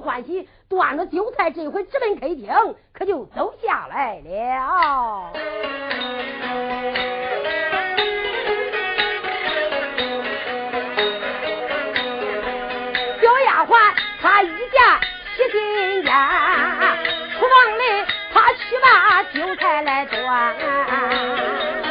[0.00, 2.48] 欢喜，端着酒菜，这回直奔客厅，
[2.92, 5.32] 可就走下来了。
[13.20, 13.76] 小丫鬟
[14.20, 14.80] 她一见
[15.36, 16.12] 喜新烟，
[17.38, 17.82] 厨房里
[18.32, 21.89] 她去把酒菜来端。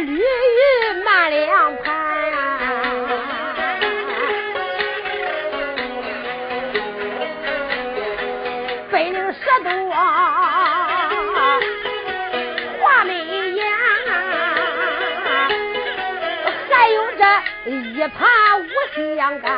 [0.00, 0.22] 绿玉
[1.04, 1.92] 满两盘，
[8.90, 9.70] 北岭十多
[12.80, 13.12] 画眉
[13.50, 13.66] 眼，
[16.70, 17.24] 还有这。
[17.66, 18.26] 一盘
[18.62, 18.66] 五
[19.16, 19.50] 香干，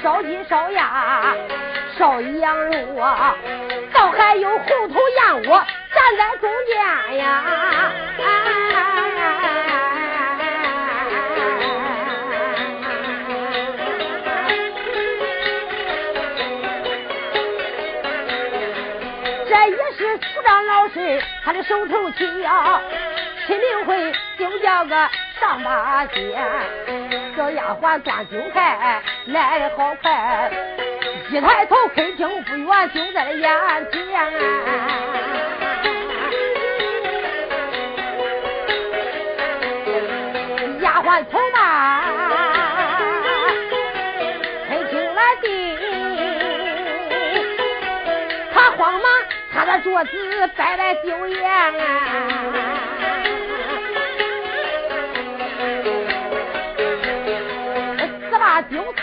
[0.00, 1.34] 烧鸡烧鸭
[1.98, 3.34] 烧羊肉啊，
[3.92, 7.42] 倒还有红头燕窝站在中间呀。
[8.18, 8.22] 这
[21.44, 22.80] 他的手头紧呀，
[23.46, 25.08] 亲命会就叫个。
[25.40, 26.38] 上八街，
[27.36, 30.52] 小丫鬟端酒菜来的好快，
[31.30, 33.50] 一抬头客厅不远就在眼
[33.90, 34.32] 前。
[40.80, 41.51] 丫鬟从
[49.82, 50.10] 桌子，
[50.56, 51.50] 摆摆酒宴。
[58.70, 59.02] 酒菜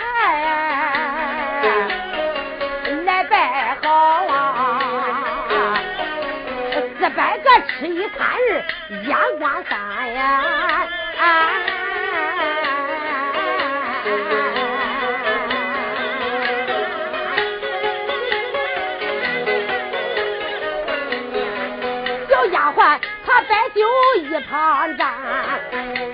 [3.03, 3.89] 来摆好
[4.27, 5.81] 啊，
[6.97, 8.63] 四百个吃一餐日，
[9.05, 10.87] 眼光三呀。
[11.17, 11.25] 小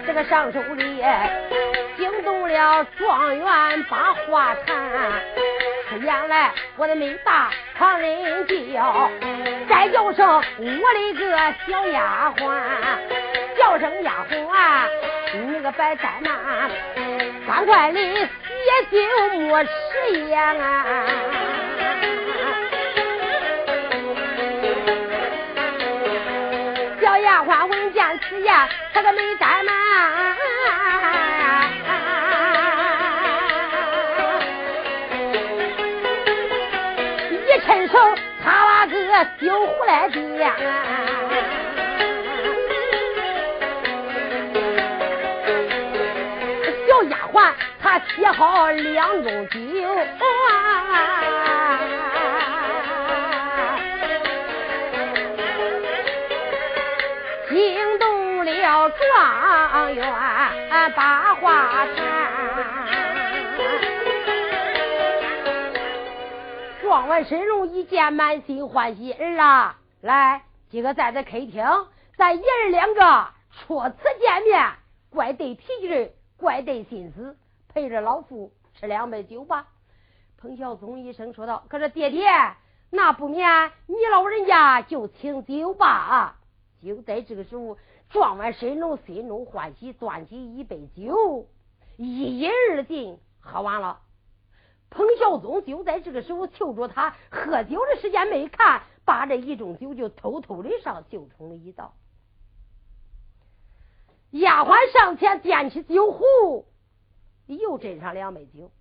[0.05, 1.03] 这个上手里。
[1.97, 4.75] 惊动了状元把话谈，
[5.89, 9.09] 出言来我的没大旁人叫，
[9.69, 12.51] 再叫声我的个小丫鬟，
[13.57, 14.89] 叫声丫鬟，
[15.47, 16.69] 你个白怠慢，
[17.47, 18.27] 赶快的写
[18.91, 19.69] 酒莫迟
[20.11, 20.37] 延
[27.45, 27.47] 啊！
[27.47, 30.35] 小丫鬟闻见此言，他个没怠慢。
[37.65, 37.97] 伸手，
[38.43, 40.15] 他那个酒壶来的。
[46.87, 47.51] 小丫鬟，
[47.81, 49.57] 她沏好两盅酒，
[58.97, 61.95] 状元把话谈。
[66.81, 69.11] 状元身容一见，满心欢喜。
[69.13, 71.63] 儿啊，来，今个在这客厅，
[72.17, 74.71] 咱爷儿两个初次见面，
[75.09, 77.37] 怪对脾气，怪对心思，
[77.73, 79.65] 陪着老夫吃两杯酒吧。
[80.37, 82.29] 彭孝宗一声说道：“可是爹爹，
[82.91, 86.35] 那不免你老人家就请酒吧。”
[86.85, 87.77] 就在这个时候，
[88.09, 91.47] 状元申荣心中欢喜，端起一杯酒，
[91.97, 94.01] 一饮而尽，喝完了。
[94.89, 101.93] 彭孝宗就在这个时候求着他喝酒的时间没看，把这一盅酒就偷偷的上酒桶里一倒。
[104.31, 106.65] 丫鬟上前掂起酒壶，
[107.47, 108.71] 又斟上两杯酒。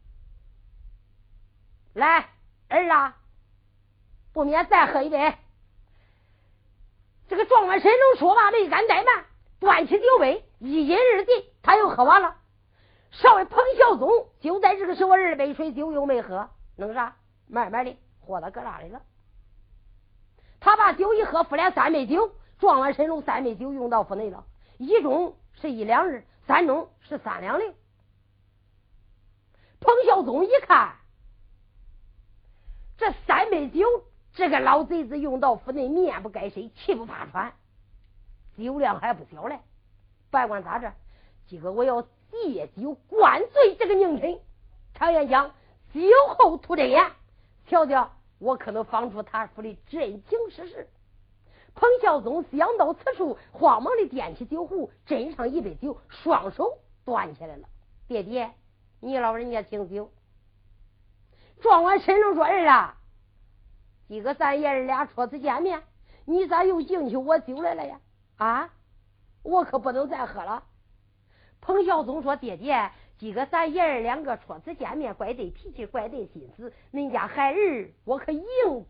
[1.94, 2.29] 来，
[2.69, 3.17] 儿啊，
[4.32, 5.35] 不免再喝一杯。
[7.29, 9.25] 这个状元神龙说话没敢怠慢，
[9.59, 12.37] 端起酒杯一饮而尽，他又喝完了。
[13.11, 17.17] 少尉彭孝宗就在这个时候，二杯水酒又没喝，弄啥？
[17.47, 19.03] 慢慢的喝到搁那里了。
[20.61, 24.44] 他把酒一喝，复连三杯酒，状元神龙三杯酒用到府内了。
[24.79, 27.75] 一盅是一两日，三盅是三两零。
[29.81, 30.97] 彭孝宗一看，
[32.97, 33.87] 这三杯酒，
[34.35, 37.53] 这个老贼子用到府内，面不改色，气不发喘，
[38.59, 39.61] 酒量还不小嘞。
[40.31, 40.93] 别管咋着，
[41.47, 44.41] 今个我要借酒灌醉这个宁臣。
[44.95, 45.53] 常言讲，
[45.93, 46.01] 酒
[46.37, 47.13] 后吐真言，
[47.69, 48.11] 瞧瞧
[48.41, 50.89] 我可能放出他府的真情实事。
[51.77, 57.69] 彭孝宗想到此处，慌忙的掂起酒壶，斟上一杯酒，双手端起来了。
[58.09, 58.53] 爹爹，
[58.99, 60.11] 你老人家请酒。
[61.61, 62.97] 状元申龙说：“人啊，
[64.06, 65.83] 今个咱爷儿俩初次见面，
[66.25, 68.01] 你咋又敬起我酒来了呀？
[68.37, 68.71] 啊，
[69.43, 70.65] 我可不能再喝了。”
[71.61, 76.73] 彭孝宗说：“爹爹，今个咱爷儿两个初次见面，怪对脾气，怪对心思。
[76.93, 78.45] 恁家孩儿，我可应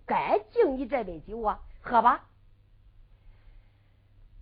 [0.07, 2.25] 该敬你这杯酒啊，喝吧。”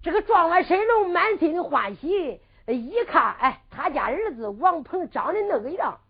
[0.02, 6.00] 这个状元神龙满心的欢喜，一看，哎，他家儿子王鹏长得那个样，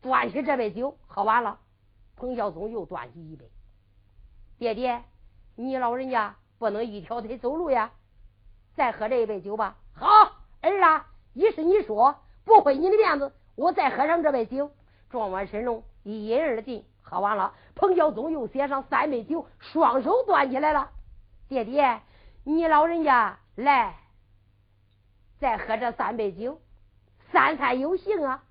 [0.00, 1.60] 端起这杯酒喝完了。
[2.22, 3.50] 彭孝宗又端起一杯，
[4.56, 5.02] 爹爹，
[5.56, 7.90] 你老人家不能一条腿走路呀，
[8.76, 9.76] 再喝这一杯酒吧。
[9.92, 10.06] 好，
[10.60, 12.14] 儿啊，一是你说
[12.44, 14.70] 不毁你的面子，我再喝上这杯酒。
[15.10, 17.54] 状元申龙一饮而尽，喝完了。
[17.74, 20.92] 彭孝宗又写上三杯酒，双手端起来了，
[21.48, 22.02] 爹爹。
[22.44, 23.96] 你老人家来，
[25.40, 26.60] 再喝这三杯酒，
[27.32, 28.44] 三餐有幸啊！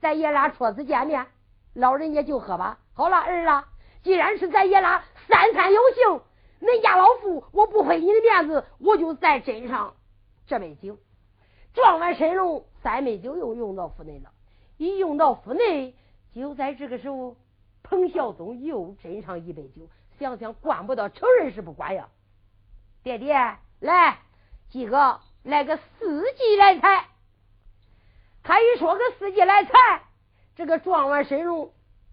[0.00, 1.28] 咱爷俩初次见面，
[1.74, 2.78] 老人家就喝吧。
[2.94, 3.68] 好了，儿啊，
[4.02, 6.20] 既然是咱爷俩三餐有幸，
[6.60, 9.94] 恁家老父我不毁你的面子，我就再斟上
[10.46, 10.98] 这杯酒。
[11.74, 14.30] 撞完神龙三杯酒又用到府内了，
[14.76, 15.94] 一用到府内，
[16.34, 17.36] 就在这个时候，
[17.82, 19.88] 彭孝宗又斟上一杯酒，
[20.18, 22.08] 想想管不到成人是不管呀。
[23.02, 24.18] 爹爹，来
[24.68, 27.06] 几个来个四季来财。
[28.42, 29.72] 他一说个四季来财，
[30.54, 31.72] 这个状元申龙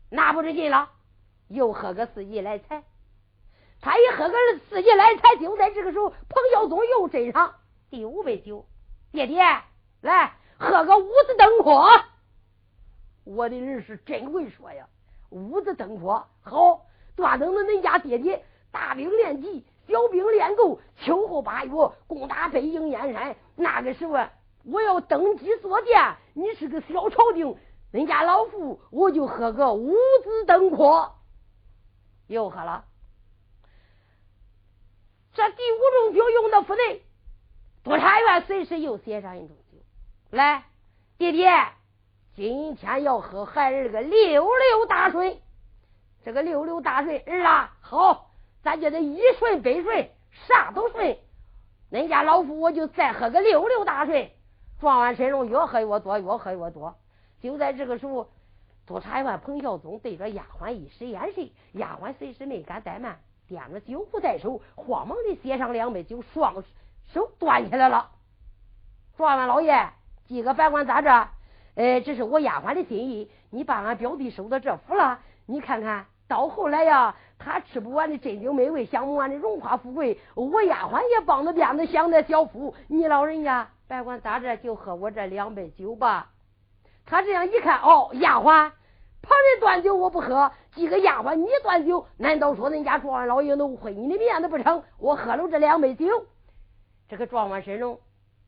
[0.09, 0.89] 拿不出劲了，
[1.49, 2.83] 又喝个四季来财。
[3.81, 4.35] 他一喝个
[4.69, 7.55] 四季来财，就在这个时候，彭孝宗又斟上
[7.89, 8.65] 第五杯酒。
[9.11, 9.41] 爹爹，
[10.01, 12.03] 来喝个五子登科。
[13.23, 14.87] 我的人是真会说呀，
[15.29, 19.65] 五子登科好，端等着恁家爹爹大兵练级。
[19.87, 21.71] 小兵练够，秋后八月
[22.05, 23.35] 攻打北营燕山。
[23.55, 24.27] 那个时候，
[24.63, 27.57] 我要登基坐殿，你是个小朝廷，
[27.91, 29.93] 恁家老夫我就喝个五
[30.23, 31.13] 子登科。
[32.27, 32.85] 又喝了，
[35.33, 37.01] 这第五种酒用的不对，
[37.83, 39.79] 督察院随时又写上一种酒
[40.29, 40.65] 来，
[41.17, 41.43] 弟弟，
[42.35, 45.39] 今天要喝孩儿个六六大顺。
[46.23, 48.29] 这个六六大顺，儿啊，好。
[48.61, 50.09] 咱就得一顺百顺，
[50.47, 51.17] 啥都顺。
[51.89, 54.29] 恁家老夫我就再喝个六六大顺。
[54.79, 56.95] 状元申龙越喝越多，越喝越多。
[57.41, 58.29] 就在这个时候，
[58.85, 63.19] 督察员彭孝宗对着丫鬟一使眼神，丫鬟随时没敢怠慢，
[63.49, 66.63] 掂着酒壶在手，慌忙的接上两杯酒，双
[67.13, 68.11] 手端起来了。
[69.17, 69.89] 状元老爷，
[70.27, 71.29] 几个别管咋着，
[71.75, 77.15] 呃，这是我丫鬟的心意，你把俺表弟收到这府了，你看看到后来呀。
[77.41, 82.75] 他吃不完的珍馐美味，享不完的荣华富贵，我丫鬟也帮着掂着享那小福。
[82.89, 86.31] 你老人家别管咋着，就喝我这两杯酒吧。
[87.09, 88.71] 他这样一看，哦，丫鬟，
[89.21, 94.83] 旁人端酒我不喝，几个丫鬟你端酒，难道说恁家状元老爷能毁你的面子不成？
[94.99, 96.25] 我喝了这两杯酒，
[97.09, 97.99] 这个状元神龙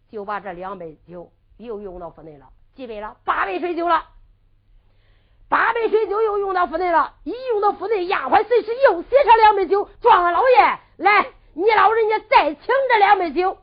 [0.10, 3.18] 就把这两杯酒又用到府内了，几杯了？
[3.26, 4.06] 八杯水酒了。
[5.50, 9.90] 八杯水酒又用到府内了，一用到府内，丫鬟随时又写上两杯酒。
[10.00, 13.58] 状元老爷，来，你老人家再请这两杯酒。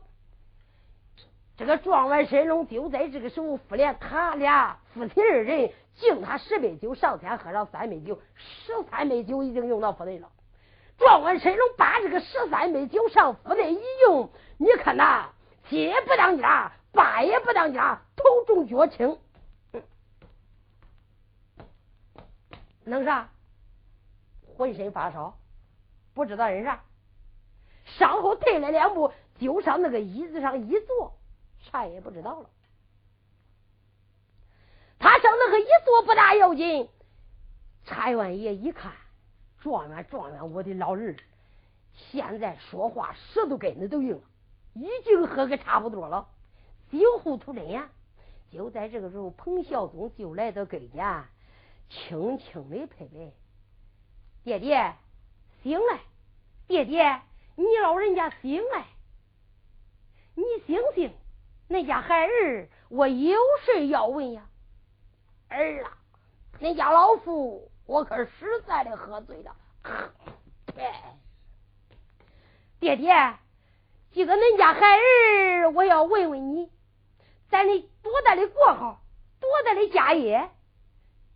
[1.59, 10.29] 这个状元申龙就在这个时候，府连他俩夫妻二人敬他十杯酒，上天喝上三杯酒，十三杯酒已经用到府内了。
[10.97, 15.31] 状元申龙把这个十三杯酒上府内一用，你看呐，
[15.67, 19.17] 七不当家，八也不当家，头重脚轻。
[22.85, 23.27] 弄啥？
[24.55, 25.37] 浑身发烧，
[26.13, 26.79] 不知道人啥。
[27.83, 31.18] 上后退了两步，就上那个椅子上一坐，
[31.59, 32.49] 啥也不知道了。
[34.97, 36.89] 他上那个一坐不大要紧，
[37.85, 38.93] 差员爷一看，
[39.59, 41.17] 状元状元，我的老人
[41.93, 44.21] 现在说话舌头根子都硬了，
[44.73, 46.27] 已经喝个差不多了，
[46.91, 47.89] 酒后吐真言。
[48.51, 51.25] 就在这个时候，彭孝宗就来到跟前。
[51.89, 53.31] 轻轻的拍拍，
[54.43, 54.95] 爹爹
[55.63, 56.01] 醒来，
[56.67, 57.21] 爹爹
[57.55, 58.85] 你老人家醒来，
[60.35, 61.11] 你醒醒，
[61.69, 64.41] 恁家孩儿我有事要问呀，
[65.49, 65.97] 儿啊，
[66.59, 69.55] 恁家老夫我可实在的喝醉了，
[72.79, 73.35] 爹爹，
[74.11, 76.71] 这个恁家孩儿，我要问问你，
[77.49, 79.01] 在你多大的国号，
[79.39, 80.49] 多大的家业，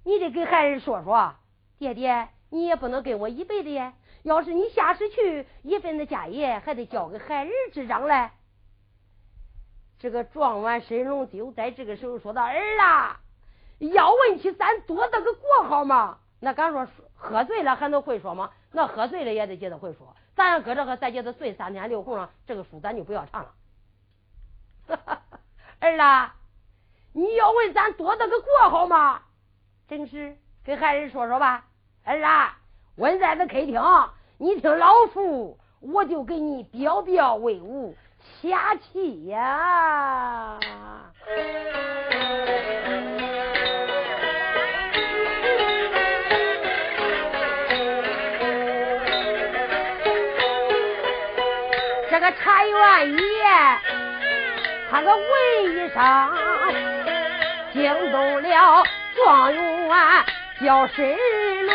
[0.03, 1.35] 你得给孩儿说说。
[1.77, 3.93] 爹爹，你也不能跟我一辈子呀。
[4.23, 8.31] 要是你下世去，一份子家业还得交给孩儿执掌嘞。
[10.03, 13.21] 这个撞完神龙就在这个时候说道：“儿啊，
[13.79, 16.17] 要问起咱多大个国号吗？
[16.41, 18.51] 那敢说喝醉了还能会说吗？
[18.73, 20.13] 那喝醉了也得接着会说。
[20.35, 23.51] 咱要搁这个再接着醉三天六红了，这个书咱就不要唱了。
[25.79, 26.35] 儿啊，
[27.13, 29.21] 你要问咱多大个国号吗？
[29.87, 31.63] 真是给孩儿说说吧，
[32.03, 32.57] 儿啊。”
[32.97, 33.81] 问在这客厅，
[34.37, 37.95] 你听老夫，我就给你表表威武，
[38.41, 40.57] 下气呀！
[52.09, 53.19] 这个茶园爷，
[54.91, 55.25] 他个问
[55.65, 56.01] 一声，
[57.73, 58.83] 惊动了
[59.15, 60.25] 状元
[60.63, 61.17] 叫神
[61.65, 61.73] 龙。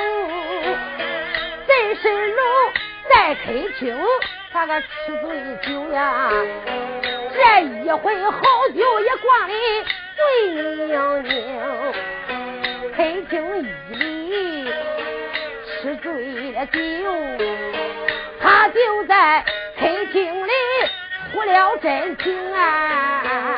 [1.67, 2.45] 真是龙
[3.11, 3.99] 在开厅，
[4.51, 4.87] 他个吃
[5.23, 5.31] 醉
[5.63, 6.31] 酒呀，
[7.35, 8.41] 这一回好
[8.75, 9.55] 酒也灌的
[10.17, 10.25] 醉
[10.89, 11.33] 醺醺。
[12.97, 14.73] 客厅一里
[15.81, 16.79] 吃醉了酒，
[18.41, 19.45] 他就在
[19.79, 20.51] 客厅里
[21.33, 23.58] 吐了真情啊。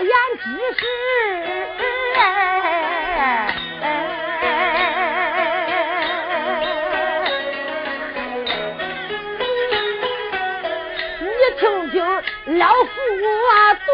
[0.00, 0.84] 言之事，
[11.20, 11.96] 你听听
[12.58, 12.90] 老夫
[13.22, 13.34] 我
[13.86, 13.88] 对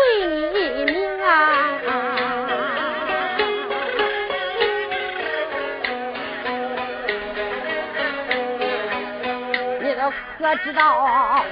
[0.53, 1.29] 你明啊。
[10.39, 11.45] 可知道，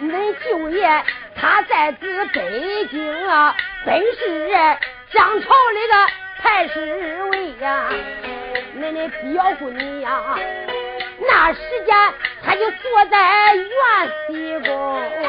[0.00, 1.02] 恁舅爷
[1.34, 4.48] 他在此北京啊，本是
[5.12, 5.94] 张朝里的
[6.40, 7.90] 太师位呀。
[8.78, 10.38] 恁的表姑你呀，
[11.20, 11.94] 那时间
[12.44, 13.66] 他就坐在元
[14.28, 15.28] 西宫啊。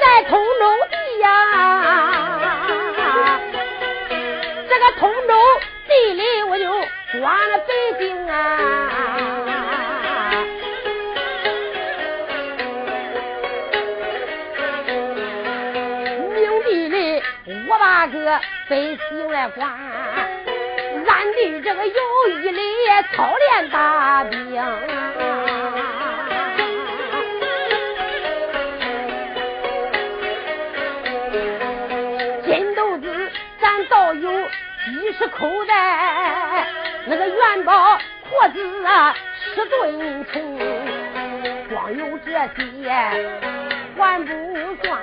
[0.00, 1.28] 在通州地呀，
[4.68, 5.34] 这个通州
[5.92, 6.64] 地里我就
[7.20, 8.34] 刮了北京啊，
[16.34, 17.22] 明地里
[17.68, 21.92] 我把个北京来管，暗地这个有
[22.40, 22.62] 一里
[23.14, 24.40] 操练大兵。
[35.12, 36.66] 是口袋，
[37.06, 39.14] 那个元宝裤子啊
[39.54, 40.58] 十吨重，
[41.68, 42.38] 光有这些
[43.96, 44.32] 还不
[44.82, 45.00] 算，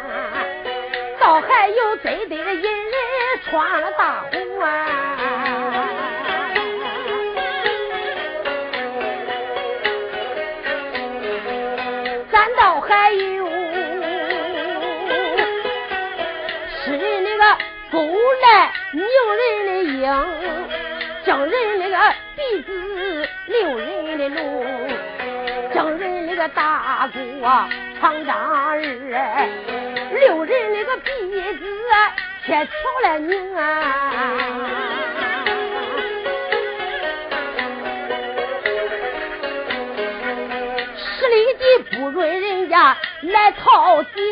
[1.20, 3.00] 倒还有堆堆的银人
[3.46, 5.18] 穿了大红啊，
[26.40, 27.68] 个大鼓啊，
[28.00, 31.12] 长张二，六人那个鼻
[31.58, 31.66] 子，
[32.46, 32.72] 铁桥
[33.04, 34.14] 来拧啊，
[40.96, 44.24] 十里地不准人家来套井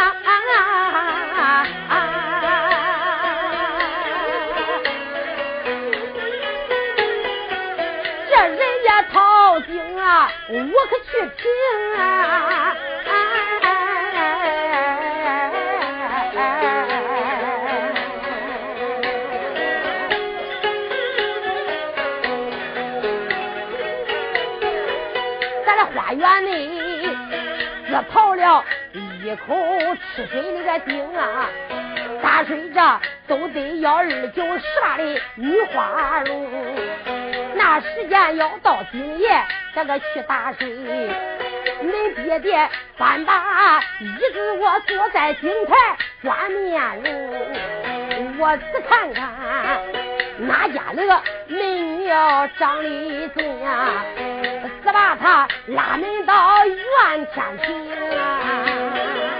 [0.00, 0.16] 啊。
[10.48, 10.54] 我
[10.86, 11.42] 可去听
[11.98, 12.00] 啊！
[25.64, 26.50] 咱这花园内
[27.86, 29.54] 只泡了一口
[30.14, 31.48] 吃水那个井啊，
[32.22, 35.02] 打水这都得要二九十八的
[35.36, 36.48] 女花露。
[37.54, 39.42] 那时间要到今夜，
[39.74, 40.68] 这个去打水，
[41.82, 45.74] 恁爹爹搬把椅子，我坐在井台
[46.22, 48.38] 抓面容。
[48.38, 49.24] 我只看看
[50.38, 51.64] 哪家那个门
[52.00, 54.04] 庙张立尊呀，
[54.84, 59.31] 只把他拉门到院天庭啊。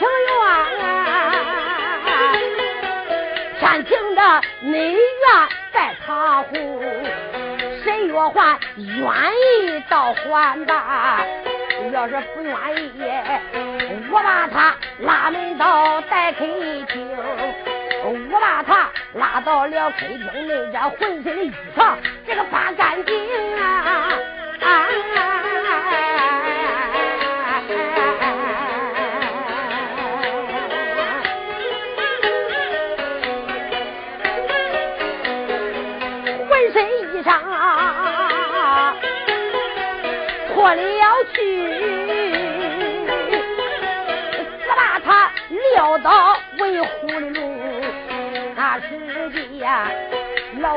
[0.00, 0.32] 天庭
[0.78, 0.80] 院，
[3.60, 4.20] 天庭的
[4.62, 4.98] 内院
[5.74, 6.54] 在他户，
[7.84, 11.20] 谁若还愿意到还吧？
[11.92, 12.54] 要是不愿
[12.96, 13.02] 意，
[14.10, 17.14] 我把他拉门到待客厅，
[18.02, 21.94] 我把他拉到了客厅内，这浑身的衣裳
[22.26, 23.14] 这个扒干净
[23.60, 24.08] 啊！
[24.58, 24.66] 脱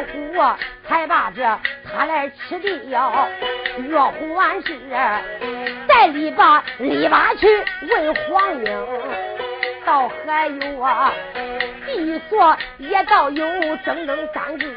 [0.03, 0.41] 虎，
[0.87, 1.41] 才把这
[1.91, 3.27] 他来吃的药。
[3.89, 4.77] 若还是
[5.87, 7.47] 再篱笆篱笆去
[7.87, 8.87] 问黄英，
[9.85, 11.11] 倒还有啊，
[11.85, 13.45] 地锁也倒有
[13.85, 14.67] 整整三个。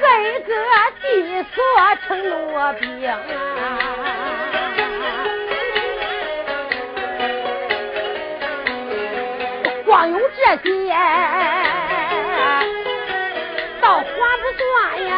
[0.00, 0.04] 这
[0.42, 0.54] 个
[1.00, 1.62] 地锁
[2.06, 2.86] 成罗兵，
[9.84, 10.94] 光有这些，
[14.58, 15.12] 还不算呀。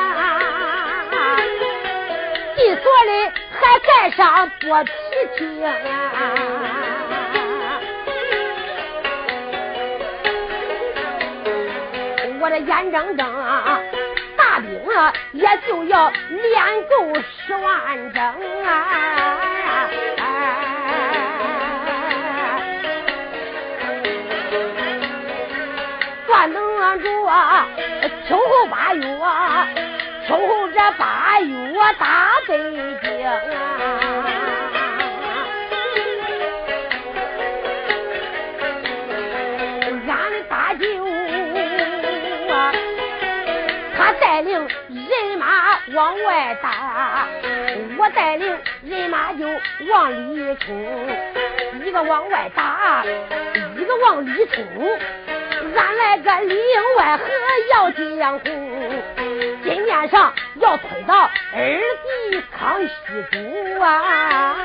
[2.57, 3.11] 地所里
[3.51, 4.91] 还盖上多皮
[5.39, 5.63] 厅，
[12.41, 13.25] 我这眼睁睁。
[14.37, 17.15] 大兵啊，也就要练够
[17.47, 18.23] 十万整
[18.65, 19.60] 啊！
[26.91, 27.69] 算等着啊，
[28.29, 29.05] 秋后八月，
[30.27, 32.59] 秋后这八月大北
[33.01, 33.41] 京啊！
[40.09, 40.85] 俺大舅。
[44.21, 44.53] 带领
[44.89, 45.47] 人马
[45.93, 47.29] 往外打，
[47.99, 49.47] 我带领人马就
[49.91, 50.75] 往里冲，
[51.85, 53.05] 一个往外打，
[53.77, 54.65] 一个往里冲。
[55.77, 57.25] 俺来个里应外合
[57.73, 58.45] 要江湖，
[59.63, 61.81] 今天上要推到二
[62.31, 62.89] 弟康熙
[63.31, 64.57] 祖啊！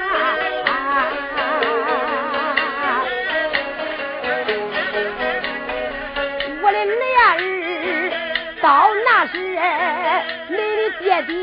[6.61, 7.29] 我的儿儿
[8.61, 9.33] 到那时。
[10.47, 11.33] 你的爹爹，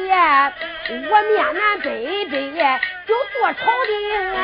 [1.10, 2.32] 我面南北北
[3.06, 3.90] 就做朝廷
[4.34, 4.38] 啊！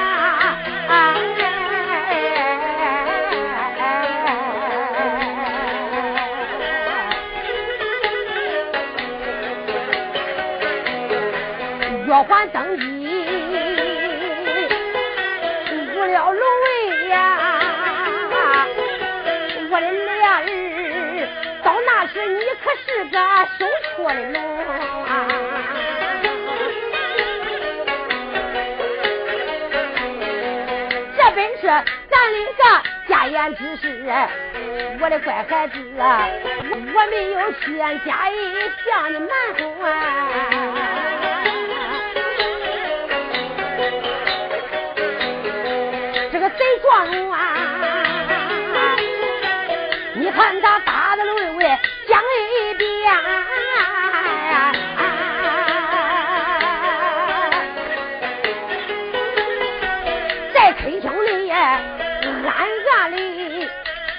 [12.08, 12.82] 若还登基，
[15.92, 17.20] 入了龙位呀！
[19.70, 19.90] 我的儿
[20.24, 20.48] 儿，
[21.62, 23.18] 到那时你可是个
[23.58, 23.66] 手。
[23.98, 24.40] 我的龙
[25.04, 25.28] 啊！
[31.14, 32.62] 这本是咱的个
[33.06, 33.84] 家言之事，
[34.98, 36.26] 我的乖孩子啊，
[36.72, 38.32] 我没有欠家义
[38.86, 39.86] 向你瞒哄啊！
[46.88, 47.54] 这个贼壮龙啊，
[50.14, 51.64] 你看他打的龙位
[52.08, 52.88] 讲一遍。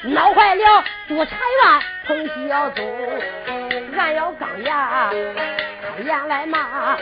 [0.02, 3.22] 闹坏了督察院彭小宗，
[3.98, 5.12] 俺要钢牙
[6.04, 6.98] 言来骂，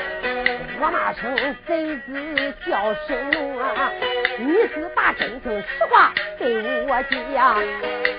[0.80, 1.36] 我骂声
[1.68, 3.92] 贼子叫神龙啊！
[4.40, 7.56] 你是把真正实话给我讲，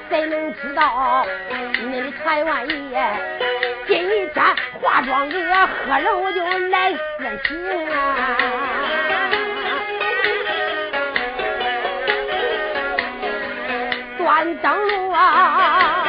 [0.08, 1.26] 怎能知道
[1.84, 3.16] 你的财万爷
[3.86, 4.28] 今天
[4.80, 6.98] 化妆个喝了我就来私
[7.46, 8.36] 情啊！
[14.18, 16.07] 关登路啊！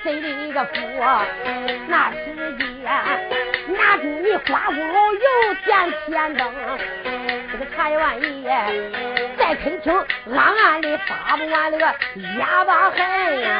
[0.00, 0.72] 了贼的一个府，
[1.88, 2.66] 那时间
[3.76, 6.52] 拿住你花鼓油点天灯，
[7.52, 8.50] 这个财万爷
[9.36, 9.92] 在在客厅
[10.32, 11.84] 暗暗的发不完那个
[12.38, 13.50] 哑巴恨呀。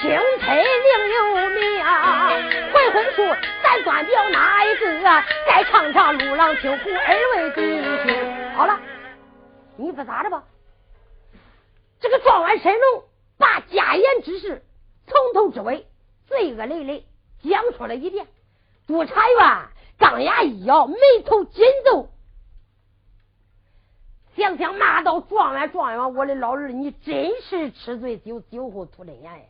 [0.00, 1.18] 青翠另有
[1.50, 1.60] 名，
[2.72, 3.18] 回回书
[3.62, 5.22] 咱断掉哪一个？
[5.46, 7.60] 再尝尝陆郎青虎二位弟
[8.04, 8.21] 兄。
[9.82, 10.44] 你不咋着吧？
[12.00, 13.04] 这个状元神龙
[13.38, 14.64] 把家言之事
[15.06, 15.86] 从头至尾
[16.26, 17.06] 罪恶累累
[17.42, 18.26] 讲述了一遍。
[18.86, 19.68] 督察院
[19.98, 22.08] 钢牙一咬，眉头紧皱，
[24.34, 29.44] 想想骂到状元状元，我的老儿，你真是吃醉酒酒后吐真言呀！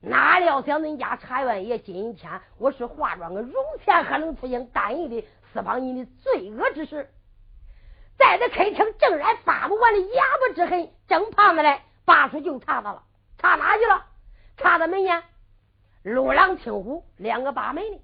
[0.00, 7.10] 哪料想恁家察院爷今天我是化妆个容前还能出行单一的释放你的罪恶之事，
[8.18, 13.04] 在这客厅正然发不完的哑巴之恨，正胖子嘞，拔出就查他了，
[13.38, 14.04] 查哪去了？
[14.56, 15.22] 查到门前，
[16.02, 18.00] 陆郎青虎两个把门呢。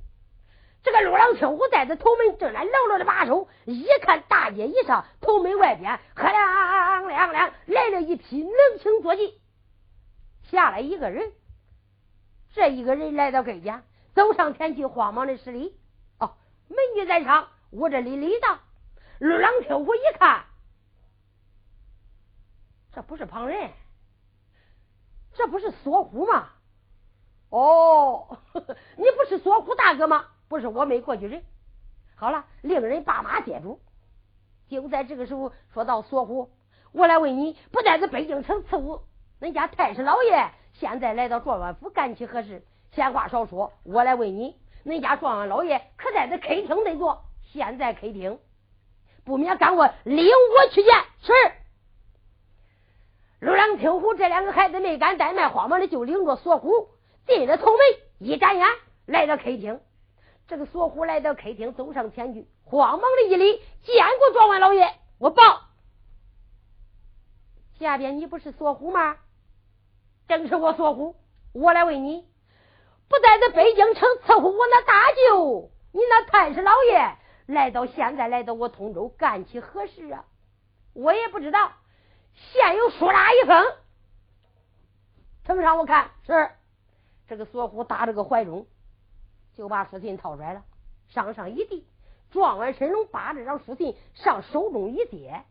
[0.85, 9.41] 这个陆郎青虎在这头门正然牢牢的把守，一看大街一上，头门外边呵亮亮亮来了一批能轻坐骑，
[10.45, 11.33] 下来一个人。
[12.53, 13.83] 这一个人来到跟前，
[14.15, 15.75] 走上前去，慌忙的施礼。
[16.21, 16.37] 哦，
[16.69, 18.61] 美女在场，我这里礼到。
[19.21, 20.45] 二郎听虎一看，
[22.93, 23.71] 这不是旁人，
[25.35, 26.49] 这不是锁虎吗？
[27.51, 28.39] 哦，
[28.97, 30.27] 你不是锁虎大哥吗？
[30.49, 31.45] 不是，我没过去人。
[32.17, 33.81] 好了，令人把马接住。
[34.69, 36.51] 就在这个时候，说到锁虎，
[36.93, 39.07] 我来问你，不在这北京城伺候
[39.41, 40.51] 恁家太师老爷？
[40.73, 42.65] 现在来到状元府干起何事？
[42.93, 47.25] 闲话少说，我来问你：恁家状元老爷可在这客厅内坐？
[47.43, 48.41] 现在客厅，
[49.25, 50.95] 不免赶我领我去见。
[51.23, 51.33] 是。
[53.41, 56.89] 陆良听虎这两个孩子没敢怠慢，慌忙的就领着锁虎
[57.27, 57.81] 进了头门，
[58.19, 58.67] 一眨眼
[59.07, 59.81] 来到客厅。
[60.47, 64.95] 这个锁虎来到客厅，走上前去，慌忙的一礼，见过状元老爷。
[65.19, 65.43] 我报，
[67.79, 69.17] 下边你不是锁虎吗？
[70.27, 71.17] 正是我锁虎，
[71.53, 72.27] 我来问你，
[73.09, 80.25] 不在这北京城伺候我那大舅，你那太师老爷来到现在来到我通州干起何事啊？
[80.93, 81.73] 我也不知道，
[82.35, 83.65] 现有书拉一封，
[85.45, 86.11] 呈上我看。
[86.25, 86.51] 是
[87.27, 88.67] 这个锁虎打这个怀中，
[89.55, 90.65] 就把书信掏出来了，
[91.09, 91.87] 上上一递，
[92.31, 95.45] 状元神龙把这张书信上手中一接，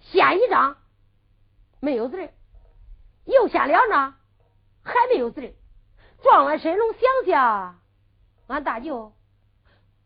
[0.00, 0.76] 先一张。
[1.80, 2.30] 没有字
[3.24, 4.14] 又下两张，
[4.82, 5.54] 还没有字
[6.22, 7.80] 状元神龙想想，
[8.46, 9.12] 俺大舅，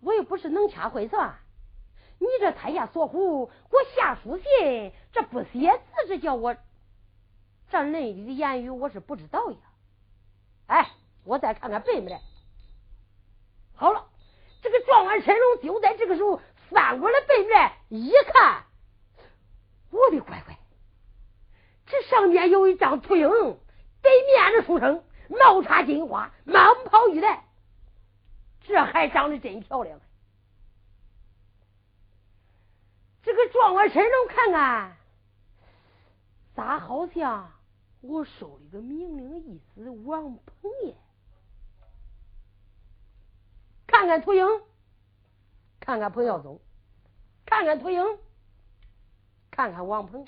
[0.00, 1.36] 我又不是能掐会算，
[2.18, 6.56] 你这太下锁虎，给我下书信，这不写字，这叫我
[7.70, 9.56] 这内里的言语，我是不知道呀。
[10.66, 10.90] 哎，
[11.24, 12.20] 我再看看背没来。
[13.74, 14.06] 好了，
[14.62, 18.64] 这个状元神龙就在这个时候翻过来背面，一看，
[19.90, 20.56] 我的乖乖！
[21.86, 23.28] 这上面有一张秃鹰，
[24.02, 27.45] 北面的书生，毛插金花，蟒袍玉带，
[28.66, 30.00] 这还长得真漂亮。
[33.22, 34.96] 这个状元神龙看看，
[36.54, 37.52] 咋好像
[38.00, 40.96] 我收了个命令意思王鹏耶？
[43.86, 44.44] 看看秃鹰，
[45.80, 46.60] 看看彭耀宗，
[47.44, 48.02] 看看秃鹰，
[49.50, 50.24] 看看王鹏。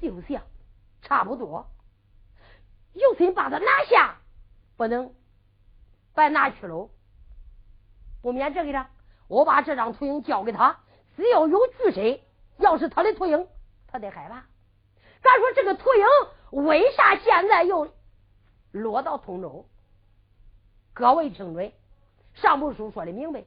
[0.00, 0.42] 就像
[1.02, 1.70] 差不多，
[2.92, 4.18] 有心把他拿下，
[4.76, 5.14] 不能
[6.14, 6.90] 白拿去喽。
[8.22, 8.86] 不免这个的，
[9.28, 10.78] 我把这张图影交给他，
[11.16, 12.20] 只要有巨神，
[12.58, 13.46] 要是他的图影，
[13.86, 14.44] 他得害怕。
[15.22, 17.88] 咱说这个图影为啥现在又
[18.72, 19.66] 落到通州？
[20.92, 21.72] 各位听准，
[22.34, 23.44] 上部书说的明白，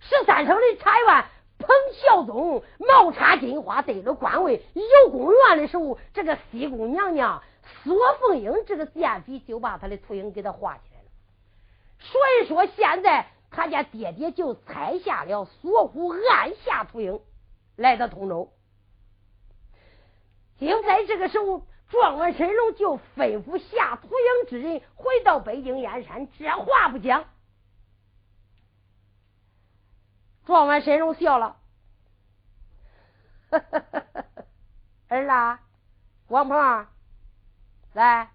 [0.00, 1.24] 十三省的察院。
[1.58, 7.40] 彭孝宗毛插金花得了官位，游宫院的时候，这个西宫娘娘
[7.84, 10.91] 索凤英这个贱婢就把他的图影给他画起
[12.02, 17.20] 所以说，现在他家爹爹就拆下了锁虎，按下秃鹰，
[17.76, 18.52] 来到通州。
[20.58, 27.24] 就在这个时候，状元申龙就吩咐下秃鹰之人回到北京燕山，这话不讲。
[30.44, 31.56] 状元申荣笑了，
[35.08, 35.60] 儿啦，
[36.28, 36.86] 王鹏，
[37.92, 38.30] 来，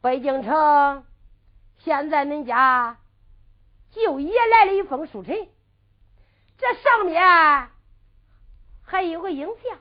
[0.00, 1.04] 北京城，
[1.84, 2.96] 现在恁家
[3.90, 5.50] 舅爷来了一封书信，
[6.56, 7.68] 这上面
[8.82, 9.78] 还有个影像，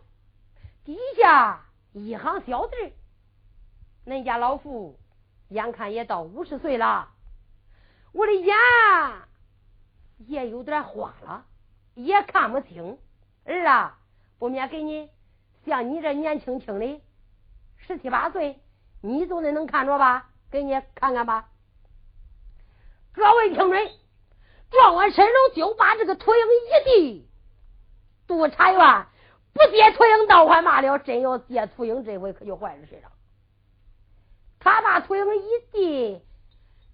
[0.83, 1.61] 底下
[1.93, 2.75] 一行小字，
[4.05, 4.99] 恁家老父
[5.47, 7.13] 眼看也到五十岁了，
[8.11, 8.53] 我的眼
[10.17, 11.45] 也有点花了，
[11.95, 12.99] 也看不清。
[13.45, 13.97] 儿啊，
[14.39, 15.09] 不免给你
[15.65, 17.01] 像你这年轻轻的
[17.77, 18.59] 十七八岁，
[18.99, 20.29] 你总得能看着吧？
[20.51, 21.49] 给你看看吧。
[23.13, 23.91] 各位听准，
[24.71, 27.29] 状元神龙就把这个秃鹰一递，
[28.27, 29.07] 督察院
[29.53, 33.11] 不接秃鹰倒还罢了，真要接秃鹰，这回可就坏了事了。
[34.59, 36.21] 他把秃鹰一递，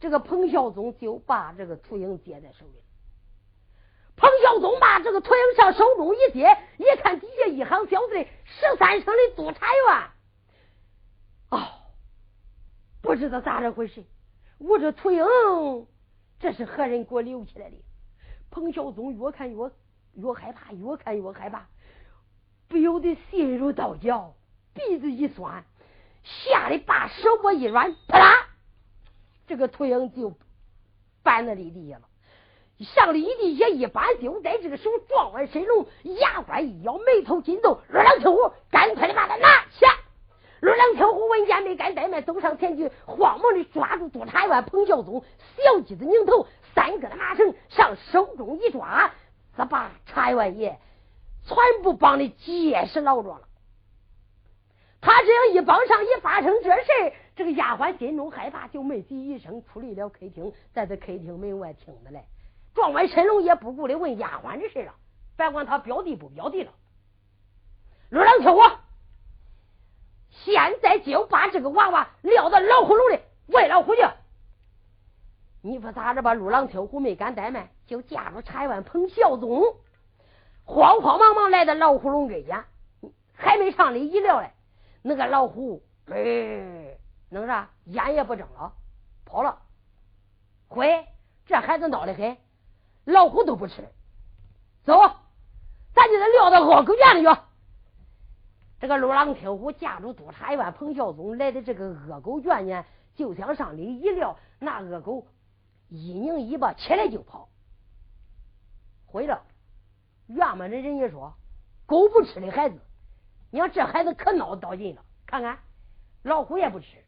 [0.01, 2.83] 这个彭孝宗就把这个秃鹰接在手里。
[4.17, 10.09] 彭孝宗把这个秃鹰上手中一接，一看底下一行小字：“十三省的督察院。”
[11.51, 11.65] 哦，
[13.01, 14.03] 不知道咋这回事。
[14.57, 15.23] 我这秃鹰，
[16.39, 17.75] 这是何人给我留起来的？
[18.51, 19.71] 彭孝宗越看越
[20.13, 21.67] 越害怕，越看越害怕，
[22.67, 24.35] 不由得心如刀绞，
[24.73, 25.63] 鼻子一酸，
[26.23, 28.47] 吓得把手脖一软，啪啦，
[29.47, 30.31] 这个秃鹰就
[31.23, 32.07] 绊在地下了。
[32.79, 37.81] 上里地下一搬，就在这个时候，状元神龙牙关一咬，眉头紧皱。
[37.93, 39.87] 二郎听虎，赶快的把他拿下！
[40.61, 45.23] 二郎听虎闻言没敢怠慢，走上前去，慌忙的抓住督察院彭孝宗，
[45.57, 49.11] 小鸡子拧头，三个的麻绳上手中一抓，
[49.55, 50.79] 这把察院爷
[51.45, 53.47] 全部绑的结实牢着了。
[55.01, 62.25] 他这样一绑上，一发生这事这个丫鬟心中害怕，就没吱一声，出离了客厅，在这客厅门外听着嘞。
[62.73, 64.93] 状元神龙也不顾的问丫鬟的事了，
[65.37, 66.73] 别管他表弟不表弟了。
[68.09, 68.69] 陆郎听我，
[70.43, 74.01] 现在就把这个娃娃撂到老虎笼里喂老虎去。
[75.61, 76.33] 你说咋着吧？
[76.33, 79.75] 陆郎听虎没敢怠慢，就架住差院彭孝宗，
[80.63, 82.63] 慌慌忙忙来到老虎笼跟前，
[83.35, 84.53] 还没上里一撂嘞，
[85.01, 86.97] 那个老虎哎，
[87.29, 87.69] 弄啥？
[87.85, 88.73] 眼也不睁了，
[89.25, 89.59] 跑了。
[90.69, 91.05] 会，
[91.45, 92.37] 这孩子孬的很。
[93.05, 93.89] 老虎都不吃，
[94.85, 94.95] 走，
[95.93, 97.29] 咱就得撂到恶狗院里去。
[98.79, 105.27] 这个陆郎听虎架住督察院彭孝宗来的这个恶狗院呢，就想上里一撂，那恶狗
[105.89, 107.49] 一拧尾巴起来就跑。
[109.05, 109.43] 回了，
[110.27, 111.33] 院门的人家说，
[111.85, 112.79] 狗不吃的孩子，
[113.51, 115.03] 你看这孩子可孬到劲了。
[115.25, 115.59] 看看，
[116.23, 117.03] 老虎也不吃，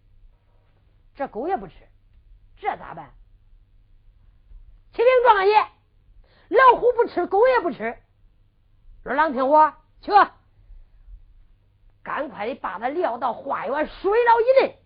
[1.16, 1.74] 这狗也不吃，
[2.58, 3.12] 这咋办？
[4.92, 5.68] 启禀状元爷。
[6.50, 7.98] 老虎不吃，狗也不吃。
[9.06, 10.12] 二郎听我去，
[12.04, 14.78] 赶快的把他撂到花园水牢以内，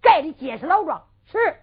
[0.00, 1.06] 盖的结实牢状。
[1.26, 1.56] 是。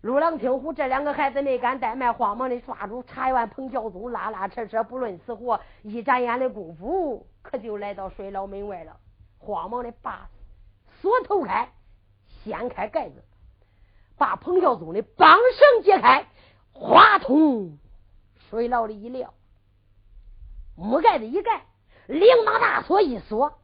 [0.00, 8.96] 陆郎听虎这两个孩子没敢怠慢，慌忙的抓住茶园彭孝宗，拉拉扯扯，不论死活，一眨眼的功夫，可就来到水牢门外了。
[9.38, 10.28] 慌忙的把
[11.00, 11.70] 锁头开，
[12.42, 13.22] 掀开盖子，
[14.18, 16.26] 把彭孝宗的绑绳解开，
[16.72, 17.78] 哗通。
[18.50, 19.32] 水牢里一撂，
[20.76, 21.62] 木盖子一盖，
[22.06, 23.58] 铃铛大锁一锁。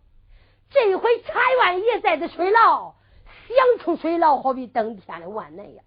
[0.71, 2.95] 这回查院爷在这水牢，
[3.49, 5.83] 想出水牢好比登天的万难呀！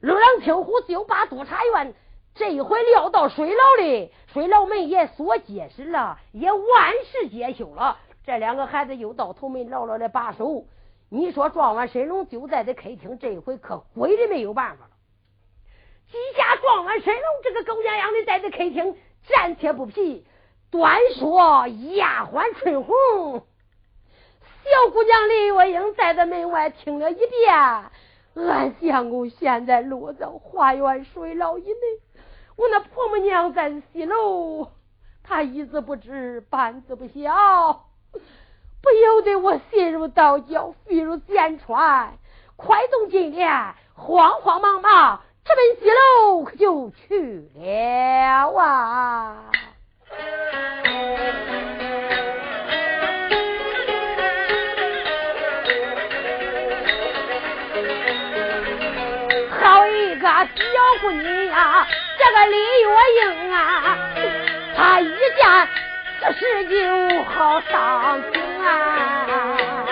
[0.00, 1.94] 陆郎听虎就把督察院
[2.34, 7.98] 这一回撂到水牢里，水牢门也锁结实了，也万事皆休了。
[8.24, 10.66] 这两个孩子又到头门牢牢的把守。
[11.08, 14.90] 你说状元神龙就在这客厅，这回可鬼的没有办法了。
[16.10, 18.96] 几下状元神龙，这个狗娘养的在这客厅
[19.28, 20.26] 暂且不皮，
[20.76, 23.46] 端说丫鬟春红，
[24.62, 27.54] 小姑娘李月英在这门外听了一遍。
[28.34, 31.78] 俺相公现在落在花园水牢以内，
[32.58, 34.68] 我那婆母娘在西楼，
[35.22, 37.86] 她一字不知，半字不晓，
[38.82, 42.18] 不由得我心如刀绞，肺如剑穿，
[42.56, 45.22] 快动金莲，慌慌忙忙。
[45.42, 49.50] 直奔西楼可就去了啊！
[50.08, 50.14] 好
[59.88, 60.46] 一个小
[61.00, 61.86] 姑娘，
[62.18, 62.88] 这个李月
[63.22, 63.98] 英啊，
[64.76, 65.68] 她一见
[66.20, 69.85] 这事就好上心啊。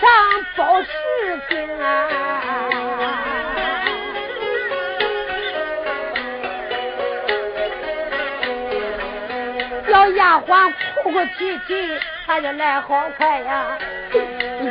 [0.00, 0.08] 上
[0.56, 0.88] 报事
[1.48, 2.08] 情啊，
[9.88, 11.98] 小丫鬟哭哭啼啼。
[12.26, 13.78] 看着来好快呀！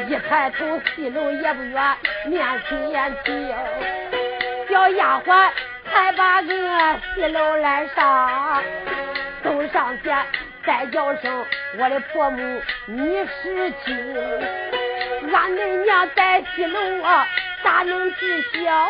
[0.09, 3.31] 一抬头，西楼也不远，面前就
[4.69, 5.49] 小丫鬟
[5.89, 8.61] 才把个西楼来上，
[9.41, 10.17] 走上前
[10.65, 11.45] 再叫声
[11.79, 13.95] 我的婆母，你是亲，
[15.31, 17.27] 俺的娘在西楼啊，
[17.63, 18.89] 咋能知晓啊？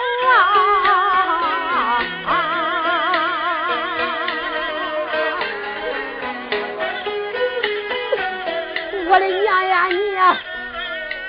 [9.08, 10.16] 我的娘呀，你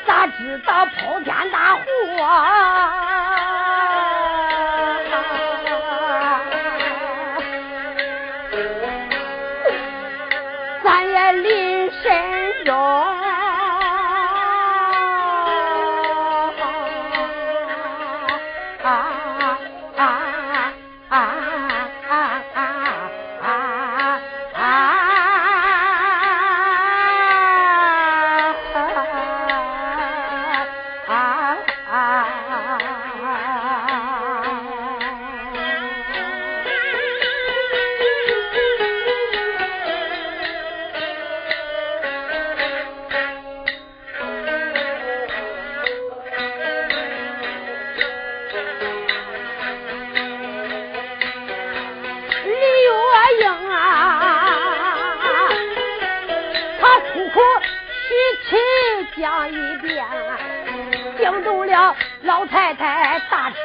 [0.07, 3.16] 咋知道跑天大祸啊？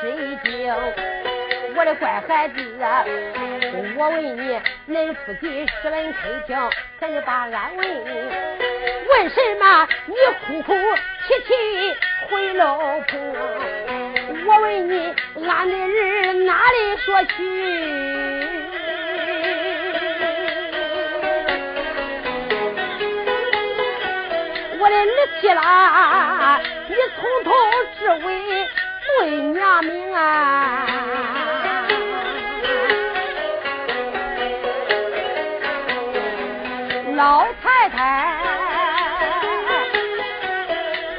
[0.02, 0.12] 谁
[0.44, 0.74] 听？
[1.76, 2.56] 我的乖孩子，
[3.96, 4.60] 我问你，
[4.90, 6.58] 恁夫妻十分开庭，
[7.00, 7.88] 咱就把安问。
[7.88, 9.88] 问什么？
[10.08, 10.16] 你
[10.48, 11.50] 哭哭啼啼
[12.30, 13.20] 回老婆。
[14.48, 15.14] 我问你，
[15.48, 17.32] 俺的人哪里说去？
[24.80, 25.08] 我的儿
[25.40, 26.60] 妻啦，
[26.90, 27.52] 你从头
[28.00, 28.30] 至尾
[29.22, 30.88] 对娘命啊！
[37.16, 38.40] 老太太，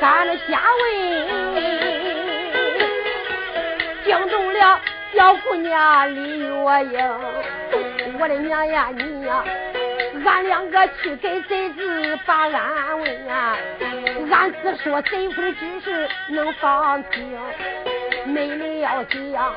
[0.00, 0.90] 咱的下问，
[4.04, 4.80] 惊动了
[5.14, 6.98] 小姑娘李月英。
[8.18, 9.44] 我的娘呀，你呀，
[10.26, 13.56] 俺两个去给贼子把安慰啊，
[14.28, 17.38] 俺只说贼夫的指示能放心。
[18.26, 19.54] 没了想，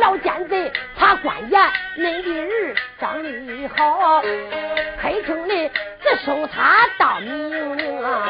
[0.00, 1.60] 老奸贼他官严，
[1.96, 4.22] 恁的儿长得好，
[5.00, 5.70] 开城里
[6.02, 8.28] 只收他当命令啊，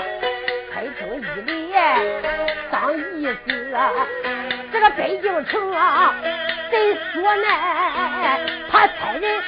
[0.73, 2.23] 开城一连
[2.71, 3.90] 当义子啊，
[4.73, 6.14] 这个北京城啊，
[6.71, 8.40] 贼所难，
[8.71, 9.42] 他差人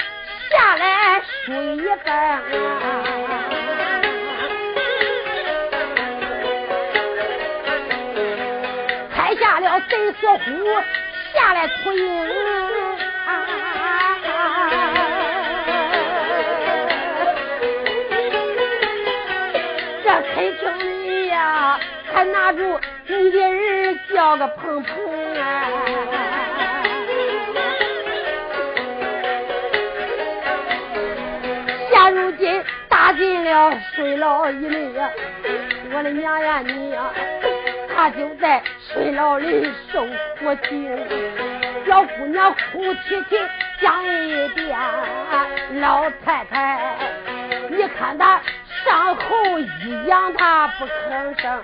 [0.49, 3.48] 下来输一分啊。
[9.79, 10.43] 下了贼所呼，
[11.33, 12.27] 下来秃鹰。
[20.03, 21.79] 这开城里呀，
[22.11, 25.63] 还拿住你的人叫个鹏鹏啊！
[31.89, 35.09] 现如今打进了水牢一内呀，
[35.93, 37.13] 我的娘呀，你呀！
[37.95, 40.03] 他就在水牢里受
[40.39, 40.97] 苦刑，
[41.85, 43.37] 小姑娘哭啼啼
[43.79, 44.75] 讲一遍。
[45.79, 46.97] 老太太，
[47.69, 48.41] 你看他
[48.83, 51.63] 伤后一仰，他不吭声。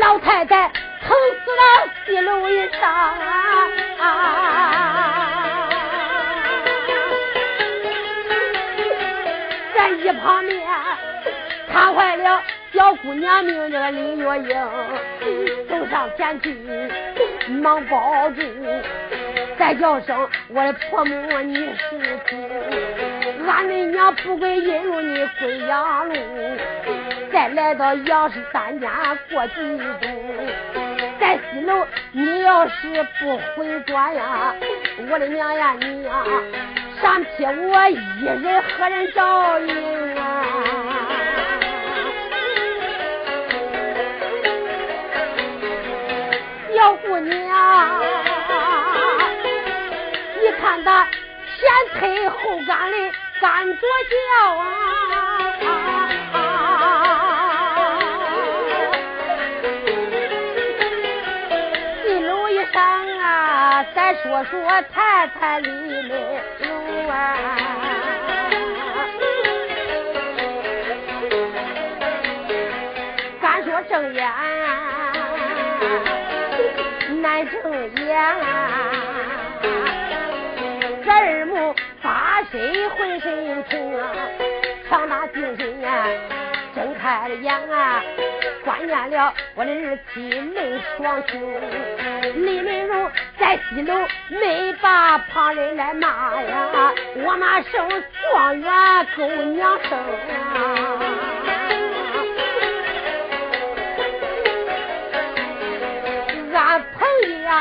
[0.00, 1.62] 老太太疼死了，
[2.06, 3.70] 西楼一上啊！
[10.02, 10.43] 一旁
[11.74, 12.40] 看坏了
[12.72, 16.56] 小姑娘命，这个林月英走上前去，
[17.50, 18.42] 忙抱住，
[19.58, 20.16] 再叫声
[20.50, 22.48] 我的婆母，你是亲，
[23.48, 26.14] 俺的娘不归引入你归阳路，
[27.32, 29.54] 再来到杨氏三家过季
[30.00, 30.06] 度，
[31.18, 34.54] 在西楼你要是不回转呀，
[35.10, 36.24] 我的娘呀你呀！
[37.02, 40.03] 上撇我一人，何人照应
[50.40, 51.06] 你看他
[51.58, 51.62] 前
[51.98, 52.96] 推后赶的
[53.40, 53.74] 赶着
[54.10, 54.16] 叫
[54.56, 54.64] 啊！
[62.06, 62.82] 一路一上
[63.18, 63.84] 啊！
[63.94, 65.68] 再说说谈谈李
[66.08, 66.12] 美
[66.60, 67.63] 容啊。
[83.64, 84.12] 浑身疼啊，
[84.88, 86.06] 强大精神呀，
[86.74, 88.02] 睁开了眼啊。
[88.64, 91.40] 观念了，我的日妻泪双胸，
[92.34, 93.94] 李美容在西楼
[94.28, 97.88] 没把旁人来骂呀，我妈生
[98.30, 101.00] 状元够娘生啊，
[106.54, 107.52] 俺朋友呀，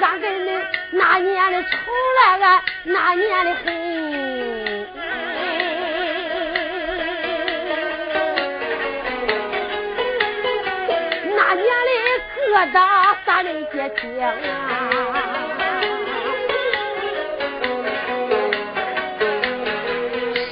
[0.00, 0.50] 俺跟你
[0.90, 1.68] 那年的仇
[2.24, 3.92] 来，俺那年的恨。
[12.52, 12.76] 疙瘩
[13.24, 14.32] 三人结亲啊，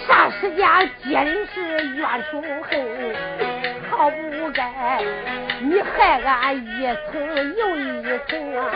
[0.08, 0.66] 啥时间
[1.04, 1.60] 结的是
[1.94, 3.14] 冤仇恨，
[3.90, 5.04] 好不该
[5.60, 8.72] 你害俺一层又一层啊！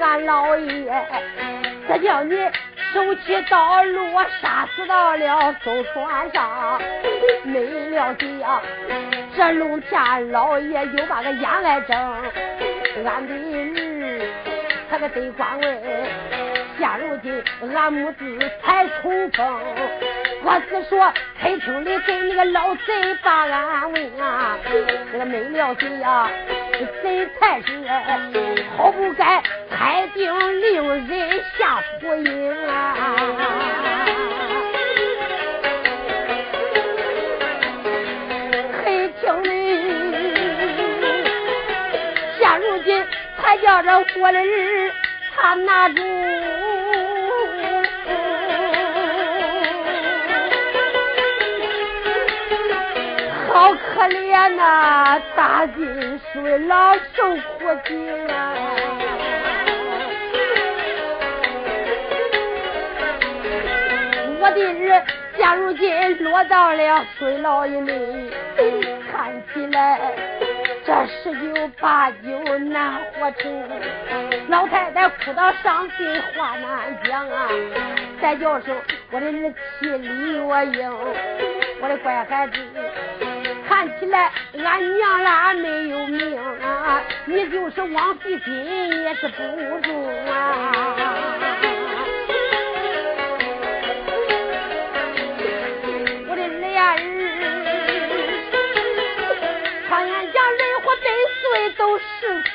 [0.00, 1.04] 俺老爷，
[1.88, 2.36] 这叫你
[2.94, 6.80] 走起刀落，杀死到了走船上，
[7.42, 8.62] 没了的呀？
[9.36, 11.98] 这龙天老爷又把个眼来睁，
[13.04, 14.30] 俺的儿
[14.88, 16.08] 他个得官位，
[16.78, 17.42] 现如今
[17.74, 20.23] 俺母子才重逢。
[20.46, 26.28] 我是说开厅里给那个老贼把俺问啊，这个没了谁呀？
[27.00, 27.66] 谁才是
[28.76, 32.94] 好不该裁定令人下府营啊？
[38.84, 39.48] 黑厅里，
[42.38, 43.02] 现如今
[43.38, 44.92] 还叫这活的人，
[45.34, 46.02] 他拿住，
[53.94, 55.20] 可怜呐！
[55.36, 58.54] 大金水老受苦尽啊！
[64.40, 65.02] 我的儿，
[65.36, 68.32] 现如今落到了水牢里，
[69.12, 70.00] 看起来。
[70.86, 73.70] 这十有八九难活成，
[74.48, 77.48] 老太太哭到伤心话难讲啊！
[78.20, 78.76] 再叫声
[79.12, 80.92] 我的儿妻李月英，
[81.80, 82.58] 我的乖孩子，
[83.74, 90.94] 看起来俺娘俩没有命啊，你就是王帝金也是不如啊！
[96.28, 96.42] 我的
[96.78, 96.94] 儿，
[99.88, 101.02] 看俺家人活百
[101.40, 101.42] 岁
[101.76, 102.04] 都是
[102.44, 102.54] 死，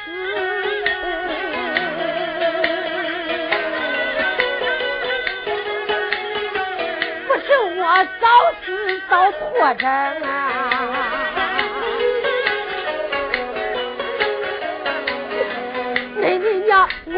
[7.28, 7.46] 不是
[7.78, 7.84] 我
[8.22, 8.26] 早
[8.64, 8.66] 死
[9.10, 9.44] 早脱
[9.78, 9.84] 身
[10.24, 10.79] 啊！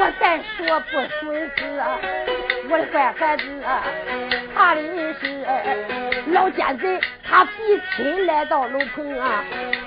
[0.02, 1.62] 我再说不损失！
[2.68, 3.44] 我的乖孩子，
[4.56, 5.46] 他的是
[6.32, 7.52] 老奸贼，他逼
[7.96, 9.44] 亲来到楼棚啊！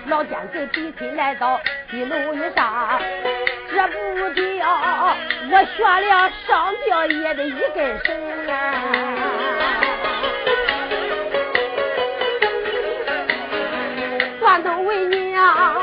[0.07, 1.61] 老奸贼逼亲来到
[1.91, 3.01] 一楼一上，
[3.73, 5.17] 这不掉，
[5.51, 8.55] 我学了上吊也得一根绳啊！
[14.39, 15.83] 断头为娘，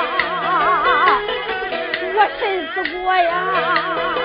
[2.14, 4.21] 我审死过呀！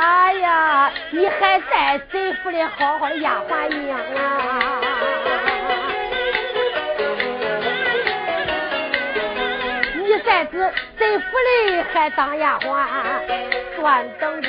[0.00, 0.92] 哎呀！
[1.10, 4.80] 你还在贼府里好好的丫鬟娘啊！
[9.96, 12.86] 你在此贼府里还当丫鬟，
[13.80, 14.48] 算等着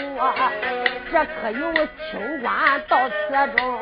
[1.11, 3.15] 这可有清官到此
[3.57, 3.79] 中，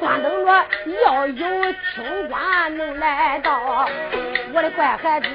[0.00, 0.66] 算等着
[1.02, 3.88] 要有清官能来到，
[4.52, 5.28] 我的乖孩子。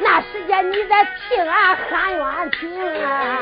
[0.00, 3.40] 那时间你在替俺喊冤情啊！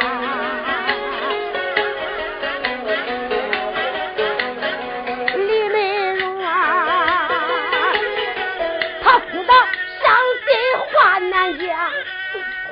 [5.34, 7.28] 李美荣啊，
[9.02, 9.52] 他哭得
[10.02, 10.48] 伤心
[10.92, 11.90] 话难讲，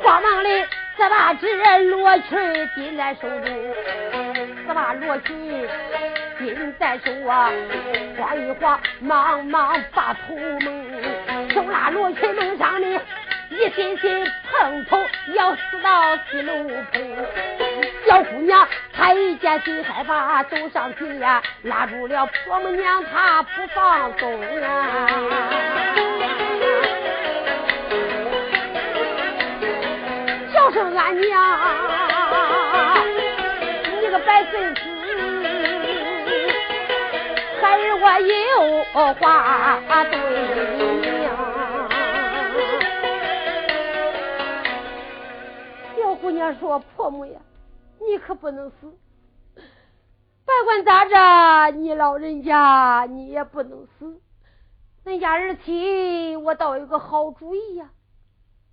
[0.02, 0.48] 慌忙的
[0.96, 3.74] 只把这罗裙紧在手中，
[4.66, 5.68] 只把罗裙
[6.38, 7.50] 紧在手啊，
[8.18, 13.00] 晃一晃，忙忙把头蒙，手拉罗裙蒙上的。
[13.61, 14.98] 一心心碰头
[15.34, 16.54] 要死到西楼
[16.90, 17.26] 棚，
[18.06, 25.06] 小姑娘她一见心害怕，走上去呀，拉住了婆母娘，她不放松啊。
[30.54, 31.58] 叫声俺娘，
[34.00, 34.80] 你个白孙子，
[37.61, 39.12] 孩儿我有话
[40.04, 41.19] 对
[46.30, 47.40] 娘说：“婆母呀，
[48.00, 48.96] 你可不能死。
[49.54, 54.20] 别管咋着，你老人家你也不能死。
[55.04, 57.90] 恁家儿妻，我倒有个好主意呀，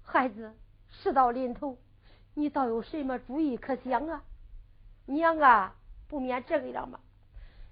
[0.03, 0.53] 孩子。”
[0.89, 1.77] 事到临头，
[2.33, 4.23] 你倒有什么主意可想啊？
[5.05, 5.75] 娘啊，
[6.07, 6.99] 不免这个样吧。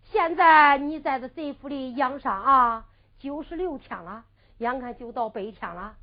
[0.04, 2.86] 现在你在这贼府里养伤啊，
[3.18, 4.26] 九十六天了，
[4.60, 5.96] 眼看就到百天了。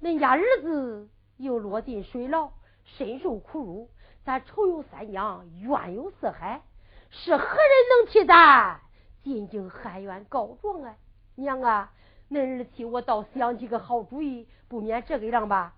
[0.00, 2.50] 恁家儿子又落进水牢，
[2.84, 3.90] 深受苦辱，
[4.24, 6.62] 咱仇有三江，冤有四海，
[7.10, 8.80] 是何人能替咱
[9.22, 10.94] 进京喊冤告状啊？
[11.36, 11.92] 娘啊，
[12.30, 15.74] 恁儿媳我倒想起个好主意，不免这个样吧。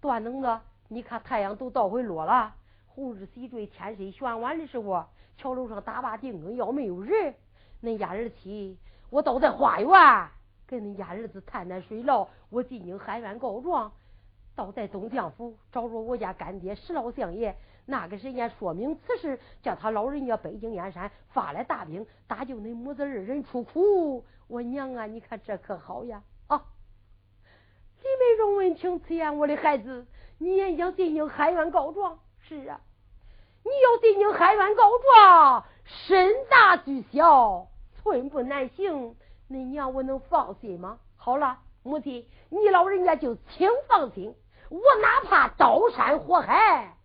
[0.00, 2.54] 断能子，你看太阳都倒回落了，
[2.86, 5.04] 红日西坠，天色玄晚的时候，
[5.36, 7.34] 桥楼上打把定更，要没有人，
[7.82, 8.78] 恁家儿妻
[9.10, 10.28] 我倒在花园
[10.66, 13.92] 跟恁家儿子谈谈水牢，我进京喊冤告状，
[14.56, 17.54] 倒在东将府找着我家干爹石老相爷，
[17.84, 24.24] 那个时间说明此事，叫他老人家北京燕山发来大兵，搭救恁母子二人出苦。
[24.48, 26.22] 我娘啊，你看这可好呀！
[26.46, 26.64] 啊
[28.02, 30.06] 李美荣闻听此言，我的孩子，
[30.38, 32.18] 你也想进京喊冤告状？
[32.40, 32.80] 是啊，
[33.64, 39.16] 你要进京喊冤告状，身大俱小，寸步难行。
[39.50, 40.98] 恁娘我能放心吗？
[41.16, 44.34] 好了，母亲，你老人家就请放心，
[44.68, 46.96] 我哪怕刀山火海，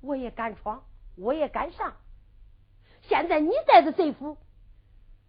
[0.00, 0.82] 我也敢闯，
[1.16, 1.94] 我也敢上。
[3.02, 4.36] 现在你在这贼府，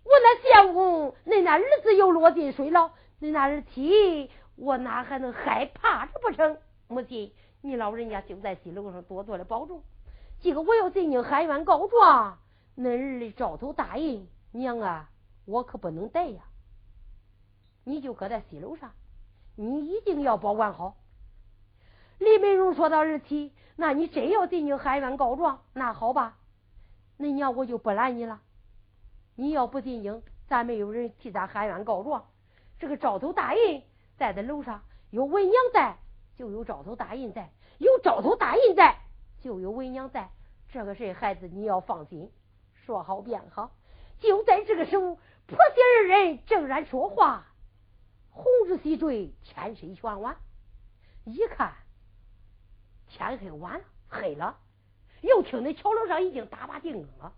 [0.04, 2.90] 我那相公，恁那儿子又落进水牢，
[3.20, 4.30] 恁那儿妻。
[4.56, 6.58] 我哪还能害怕这不成？
[6.88, 9.82] 母亲，你老人家就在西楼上多多的保重。
[10.40, 12.38] 今个我要进京喊冤告状，
[12.78, 15.10] 恁儿的招头大印，娘啊，
[15.46, 16.44] 我可不能带呀。
[17.84, 18.92] 你就搁在西楼上，
[19.56, 20.96] 你一定要保管好。
[22.22, 26.38] 李美荣说到儿妻，那你真要进京喊冤告状，那好吧，
[27.18, 28.42] 恁娘我就不拦你了。
[29.34, 32.30] 你要不进京，咱没有人替咱喊冤告状，
[32.78, 33.82] 这个招头大印。
[34.18, 35.98] 在在楼上有文娘在，
[36.36, 37.50] 就有招头大印在；
[37.80, 39.00] 有招头大印在，
[39.42, 40.30] 就有文娘在。
[40.70, 42.32] 这个事孩子你要放心，
[42.86, 43.72] 说好便好。
[44.20, 47.48] 就在这个时候，婆媳二人正然说话，
[48.30, 50.38] 红日西坠，天色玄晚。
[51.24, 51.74] 一看
[53.12, 54.58] 天黑晚了，黑了，
[55.22, 57.34] 又听那桥楼上已经打把定更了。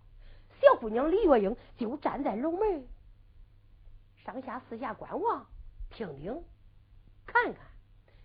[0.60, 2.86] 小姑娘李月英就站在楼门
[4.24, 5.46] 上下四下观望，
[5.90, 6.42] 听听。
[7.26, 7.56] 看看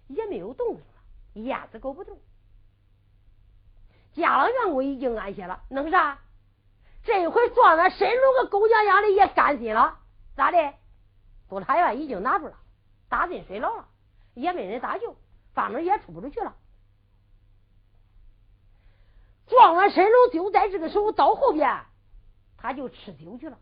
[0.08, 2.20] 也没有动静了，鸭子够不动。
[4.14, 6.20] 家老员工已经安歇了，弄啥？
[7.04, 10.00] 这回撞那深入个狗娘养的也甘心了，
[10.36, 10.74] 咋的？
[11.50, 12.60] 督察院已经拿住了，
[13.10, 13.88] 打进水牢了，
[14.36, 15.16] 也没人搭救，
[15.54, 16.56] 反正也出不出去了。
[19.50, 21.84] 撞完神龙就在这个时候到后边，
[22.58, 23.58] 他就吃酒去了。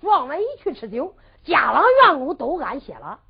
[0.00, 3.20] 撞完一去吃酒，家老员工都安歇了。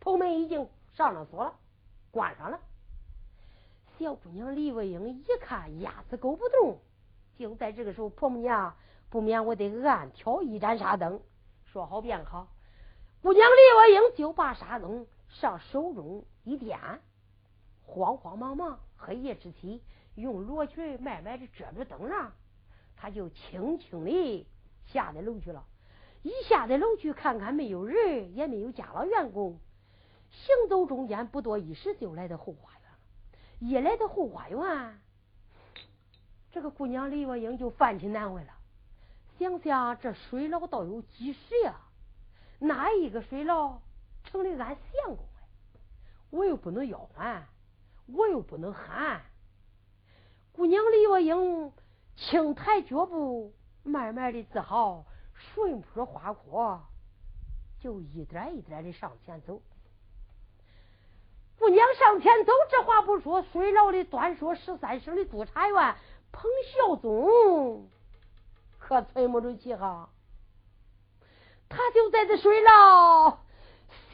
[0.00, 1.54] 头门已经上了锁了，
[2.10, 2.60] 关上了。
[3.98, 6.78] 小姑娘李卫英一看鸭子狗不动，
[7.38, 8.74] 就在这个时候，婆母娘
[9.10, 11.20] 不免我得暗挑一盏纱灯，
[11.66, 12.48] 说好便好。
[13.22, 17.02] 姑娘李卫英就把纱灯上手中一点，
[17.84, 19.82] 慌慌忙忙，黑夜之际，
[20.14, 22.32] 用罗裙慢慢的遮住灯上，
[22.96, 24.46] 他就轻轻的
[24.86, 25.64] 下的楼去了。
[26.22, 29.58] 一下在楼去，看看没有人，也没有家老员工。
[30.30, 32.98] 行走中间不多一时，就来到后花园了。
[33.58, 35.00] 一来到后花园，
[36.52, 38.52] 这个姑娘李月英就犯起难为了。
[39.38, 41.80] 想想这水牢倒有几十呀？
[42.58, 43.80] 哪一个水牢
[44.24, 45.48] 成了俺相公哎？
[46.28, 47.46] 我又不能要还，
[48.14, 49.22] 我又不能喊。
[50.52, 51.72] 姑娘李月英
[52.16, 55.04] 轻抬脚步，慢慢的自好，
[55.34, 56.80] 顺坡滑坡，
[57.80, 59.62] 就一点一点的上前走。
[61.58, 65.94] 姑娘上前走，这话不说，水牢里端说十三省的督察员
[66.32, 67.88] 彭孝宗
[68.78, 70.08] 可存不住气哈。
[71.68, 73.38] 他就在这水牢，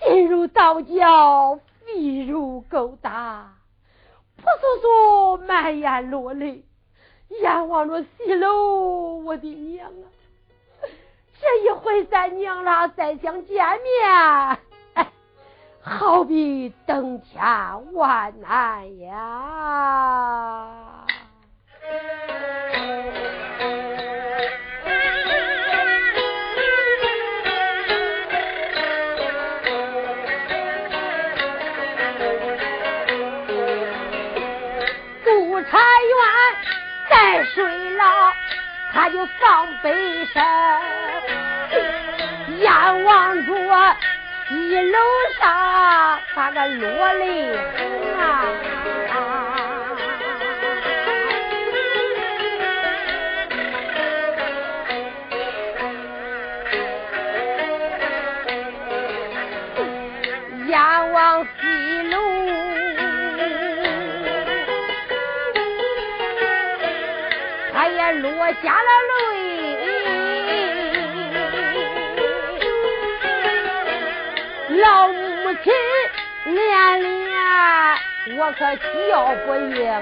[0.01, 3.57] 心如刀绞，肺如狗打，
[4.37, 6.65] 扑簌簌满眼落泪，
[7.29, 10.05] 眼望着西楼，我的娘啊！
[11.41, 14.59] 这一回咱娘俩，再想见面，
[15.81, 17.45] 好比登天
[17.95, 21.06] 万难呀！
[37.97, 38.35] 睡了，
[38.93, 40.45] 他就放悲声，
[42.59, 43.97] 眼望着。
[44.49, 44.99] 一楼
[45.41, 48.45] 上，他个落泪痕啊！
[68.13, 69.77] 落下了泪。
[74.79, 75.73] 老母亲
[76.45, 77.31] 连连，
[78.37, 79.99] 我可笑不应啊！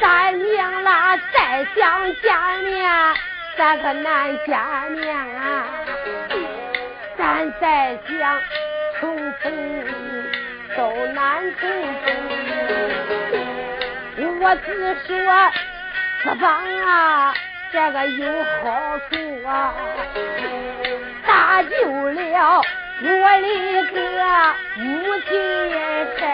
[0.00, 2.24] 咱娘俩再想见
[2.64, 2.76] 面，
[3.56, 4.58] 咱可难见
[4.92, 5.66] 面啊！
[7.18, 8.40] 咱再想
[9.00, 9.44] 重逢，
[10.76, 10.78] 都
[11.14, 11.68] 难重
[12.04, 12.14] 逢。
[14.38, 15.16] 我只说
[16.26, 16.50] 四方
[16.84, 17.32] 啊，
[17.70, 19.14] 这个有好处
[19.46, 19.72] 啊！
[21.24, 21.68] 搭救
[22.10, 22.64] 了
[23.00, 23.96] 我的个
[24.74, 24.82] 母
[25.20, 25.30] 亲
[26.18, 26.26] 身，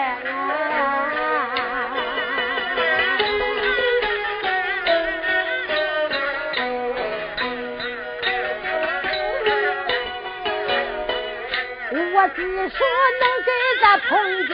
[12.15, 12.79] 我只说
[13.21, 14.53] 能给咱彭家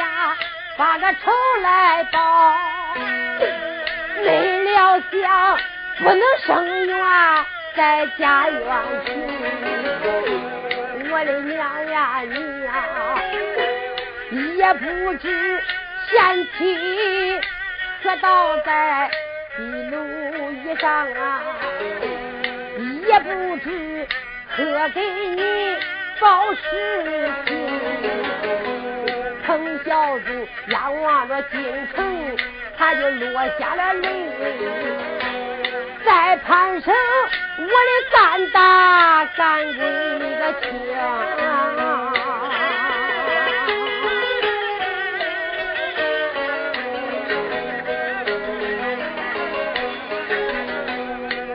[0.75, 1.31] 把个仇
[1.61, 2.19] 来报，
[4.89, 5.59] 要想
[5.99, 6.97] 不能生源
[7.75, 8.59] 在家园
[9.05, 9.11] 去。
[11.11, 12.73] 我的娘呀，你呀，
[14.57, 15.61] 也不知
[16.09, 17.39] 贤妻
[18.01, 19.11] 可倒在
[19.57, 19.61] 地
[19.91, 21.41] 路衣上啊，
[23.07, 24.07] 也不知
[24.55, 25.01] 可给
[25.35, 25.77] 你
[26.19, 27.55] 报事情。
[29.45, 31.59] 彭小子仰望着京
[31.95, 32.37] 城，
[32.79, 34.07] 他就落下了泪。
[36.05, 36.95] 再攀上
[37.57, 37.71] 我的
[38.09, 39.83] 干大干闺
[40.17, 40.69] 那个情，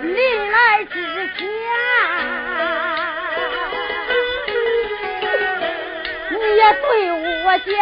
[0.03, 0.95] 临来之
[1.39, 1.43] 前，
[6.31, 6.87] 你也对
[7.45, 7.73] 我讲。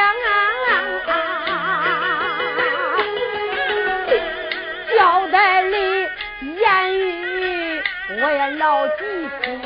[8.25, 9.03] 我也老记
[9.43, 9.61] 性，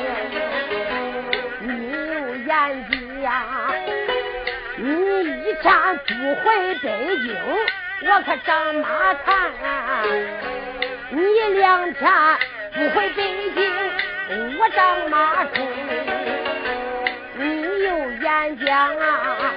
[1.61, 2.49] 你有眼
[2.89, 3.45] 睛呀！
[4.77, 4.83] 你
[5.43, 5.71] 一天
[6.07, 6.45] 不回
[6.81, 6.85] 北
[7.19, 7.27] 京，
[8.01, 9.29] 我可长马看；
[11.11, 11.21] 你
[11.59, 12.11] 两天
[12.73, 13.21] 不回北
[13.53, 13.61] 京，
[14.57, 15.63] 我长马追。
[17.35, 17.87] 你有
[18.23, 19.53] 眼睛啊！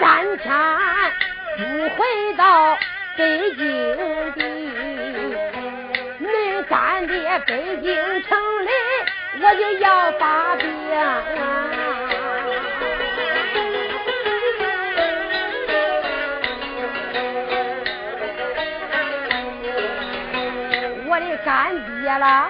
[0.00, 0.44] 三天
[1.56, 2.76] 不回到
[3.16, 3.60] 北京
[4.34, 4.61] 的。
[7.46, 8.68] 北京城里，
[9.40, 10.68] 我就要发兵。
[21.08, 22.48] 我的干爹啦，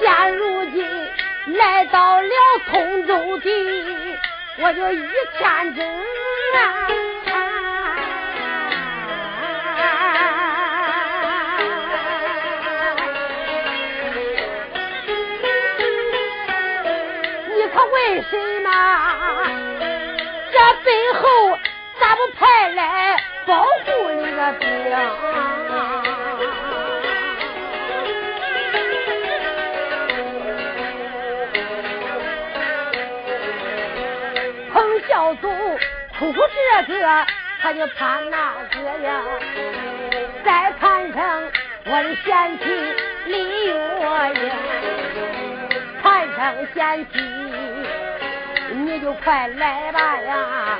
[0.00, 0.86] 现如今
[1.56, 2.28] 来到了
[2.70, 4.18] 通州地，
[4.58, 6.88] 我就一天真啊。
[20.52, 21.58] 这背后
[22.00, 23.16] 咋不派来
[23.46, 24.66] 保护你个兵？
[34.72, 35.48] 彭孝祖
[36.18, 37.26] 哭这个，
[37.60, 39.22] 他就怕那个呀，
[40.44, 41.42] 再看上
[41.84, 42.64] 我的贤妻
[43.26, 43.70] 李月
[44.34, 44.50] 英，
[46.02, 46.40] 看上
[46.74, 47.14] 贤妻。
[48.70, 50.78] 你就快来吧呀！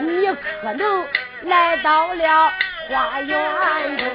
[0.00, 0.28] 你
[0.62, 1.06] 可能
[1.42, 2.52] 来到了
[2.88, 4.06] 花园中，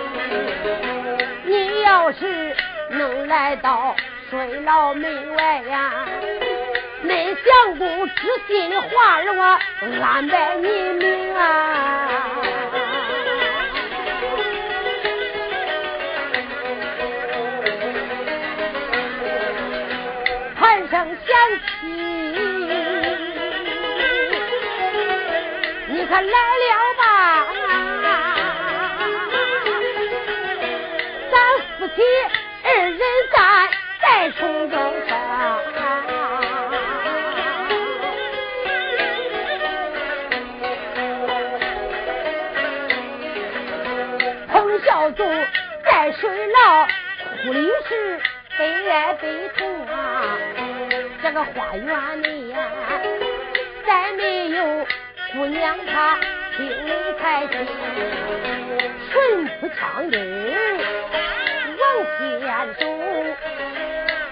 [1.46, 2.56] 你要是
[2.90, 3.96] 能来到
[4.30, 6.06] 水牢门外呀，
[7.02, 8.16] 那相公知
[8.48, 9.60] 心的话儿我
[10.02, 11.42] 安排你命啊！
[20.58, 21.36] 人生险
[26.22, 27.04] 来了吧？
[31.32, 31.34] 咱
[31.78, 32.02] 夫妻
[32.64, 33.00] 二人
[33.34, 33.36] 在
[34.02, 34.76] 再重登
[35.08, 35.12] 山，
[44.52, 44.54] 彭
[44.86, 45.28] 孝宗
[45.84, 46.88] 在水牢
[47.44, 48.20] 哭的是
[48.58, 50.38] 悲哀悲痛啊！
[51.22, 52.58] 这个花园里呀，
[52.90, 53.25] 再没有
[55.36, 56.18] 姑娘她
[56.56, 56.72] 听
[57.20, 57.68] 才听，
[59.12, 60.12] 顺扑枪音。
[62.42, 62.84] 眼中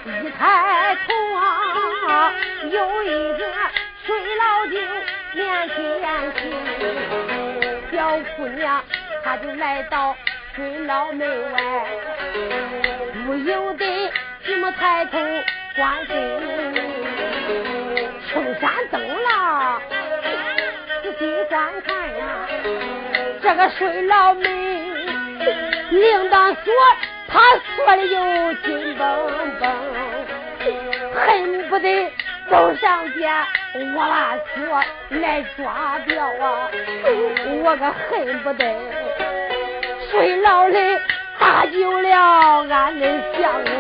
[0.06, 2.34] 一抬头啊，
[2.72, 3.44] 有一个
[4.06, 4.80] 水老精
[5.34, 5.76] 面前
[6.32, 6.42] 行，
[7.92, 7.96] 小
[8.38, 8.82] 姑娘
[9.24, 10.16] 她就来到
[10.56, 11.60] 水老门外，
[13.26, 14.12] 不由得
[14.46, 15.20] 这么抬头
[15.76, 16.16] 观水，
[18.28, 19.82] 青山灯了，
[21.04, 22.48] 仔细观看呀，
[23.42, 24.44] 这个水牢门
[25.92, 26.74] 铃铛锁。
[27.28, 27.40] 他
[27.76, 29.06] 锁的又紧绷
[29.60, 29.64] 绷，
[31.16, 32.12] 恨不得
[32.48, 33.44] 走上前
[33.96, 34.84] 我把锁
[35.20, 36.70] 来抓掉啊！
[37.64, 38.64] 我可恨不得
[40.12, 40.78] 水牢里
[41.40, 43.08] 搭救了俺的
[43.42, 43.72] 相公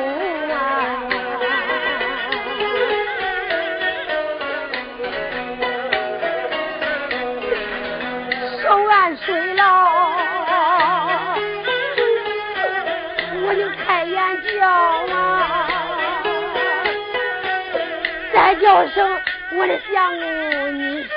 [18.73, 19.07] 叫声
[19.55, 21.07] 我的相公，你是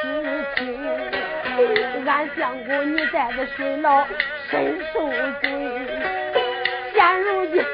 [0.56, 0.78] 亲。
[2.04, 4.06] 俺相公你在这水牢
[4.50, 5.08] 深受
[5.40, 5.48] 罪，
[6.92, 7.64] 现如今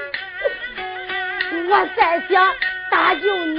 [1.68, 2.55] 我再想
[2.93, 3.59] 搭救你，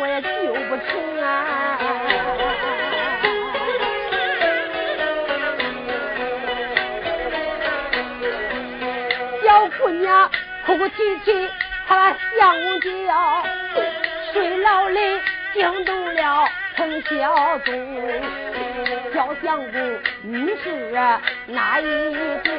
[0.00, 1.78] 我也救不成啊！
[9.44, 10.28] 小姑娘。
[10.66, 11.48] 哭哭啼啼，
[11.86, 13.44] 他把相公叫，
[14.32, 15.20] 睡牢里
[15.54, 17.72] 惊动了程孝宗。
[19.12, 20.90] 小相公，你是
[21.46, 22.50] 哪一个？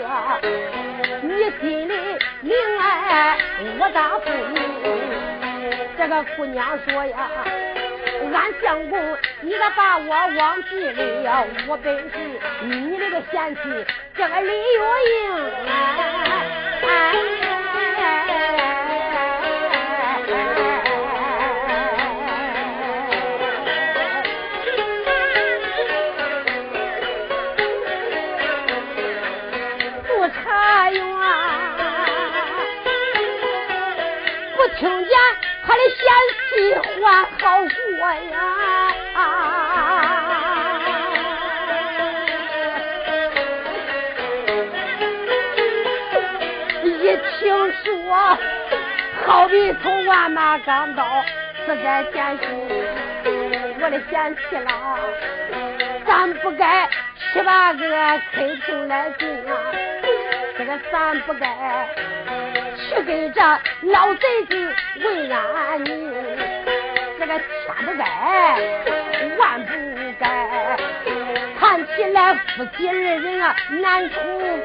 [1.21, 1.29] 你
[1.59, 1.93] 心里
[2.41, 3.37] 明爱
[3.79, 4.55] 我大父母。
[5.97, 7.29] 这个姑娘说呀，
[8.33, 11.47] 俺相公，你咋把我忘记了？
[11.67, 12.17] 我本是
[12.65, 13.61] 你那个贤妻，
[14.15, 14.53] 这个李月
[15.09, 15.13] 英。
[36.53, 37.61] 贤妻还好
[37.97, 38.37] 过呀，
[46.83, 48.37] 一听说
[49.25, 51.03] 好比从万马钢刀
[51.65, 52.47] 死在前心，
[53.81, 54.99] 我的贤妻啦，
[56.05, 56.87] 咱不该
[57.33, 57.79] 七八个
[58.31, 59.53] 开庭来进啊，
[60.57, 61.47] 这个咱不该。
[62.95, 63.41] 去跟这
[63.91, 66.13] 老贼子为安宁，
[67.19, 68.05] 这个千不该，
[69.39, 69.73] 万不
[70.19, 70.77] 该。
[71.59, 74.15] 看起来夫妻二人啊难处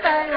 [0.02, 0.28] 分。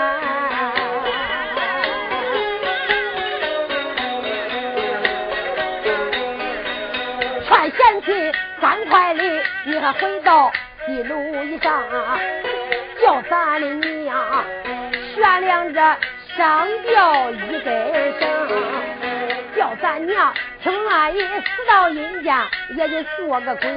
[7.45, 8.31] 劝贤妻
[8.61, 9.23] 赶快的，
[9.65, 10.49] 你还回到
[10.85, 11.83] 西楼以上，
[13.01, 14.45] 叫咱的娘
[15.13, 15.97] 悬梁着。
[16.37, 17.65] 上吊一根
[18.19, 18.23] 绳，
[19.55, 22.35] 叫咱娘听阿姨死到阴间，
[22.77, 23.69] 也得做个鬼，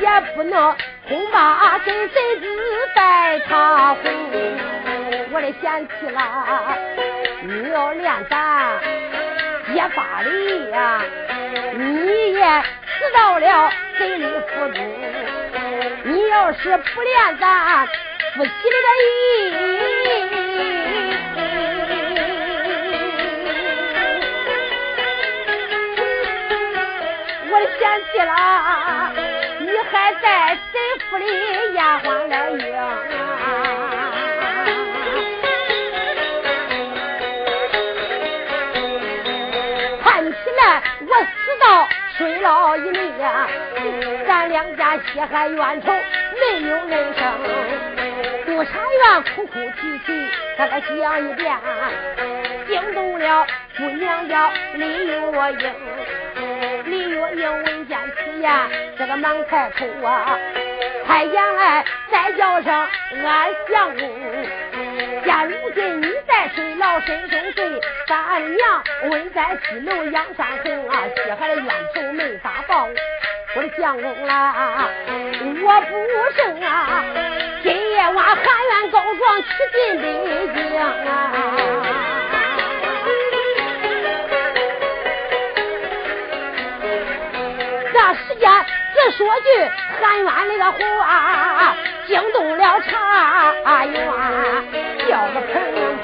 [0.00, 0.76] 也不能
[1.08, 2.46] 恐怕跟谁子
[2.94, 4.04] 拜他婚。
[5.32, 6.78] 我的贤妻啦，
[7.42, 8.78] 你要练咱
[9.74, 11.02] 结发礼呀，
[11.74, 14.76] 你也死到了贼里府中。
[16.04, 17.86] 你要是不练咱
[18.36, 20.33] 夫妻的礼。
[27.78, 28.30] 嫌弃了，
[29.60, 31.24] 你还在贼府里
[31.74, 32.80] 丫鬟来应啊？
[40.02, 43.48] 看起来我死到水牢里呀，
[44.26, 45.92] 咱两家血海冤仇
[46.40, 47.22] 没有人生。
[48.46, 50.90] 督察院哭哭啼啼，他再讲
[51.28, 51.58] 一遍，
[52.68, 53.46] 惊动了
[53.76, 55.20] 姑娘叫李月
[55.60, 55.74] 英。
[57.24, 58.52] 我应闻见此言，
[58.98, 60.38] 这个忙开口啊，
[61.06, 62.70] 太监来再叫声
[63.24, 64.06] 俺相公。
[65.24, 72.86] 现如今你在水牢深深睡，三娘问在西楼杨山红啊，西海的冤仇没法报。
[73.56, 74.86] 我的相公啦，
[75.62, 75.92] 我不
[76.36, 77.02] 胜啊，
[77.62, 80.06] 今夜晚喊冤告状去进北
[80.54, 80.84] 京啊。
[89.10, 89.48] 说句
[90.00, 91.76] 喊冤那个话，
[92.06, 94.02] 惊动了茶园，
[95.08, 95.98] 叫个盆盆。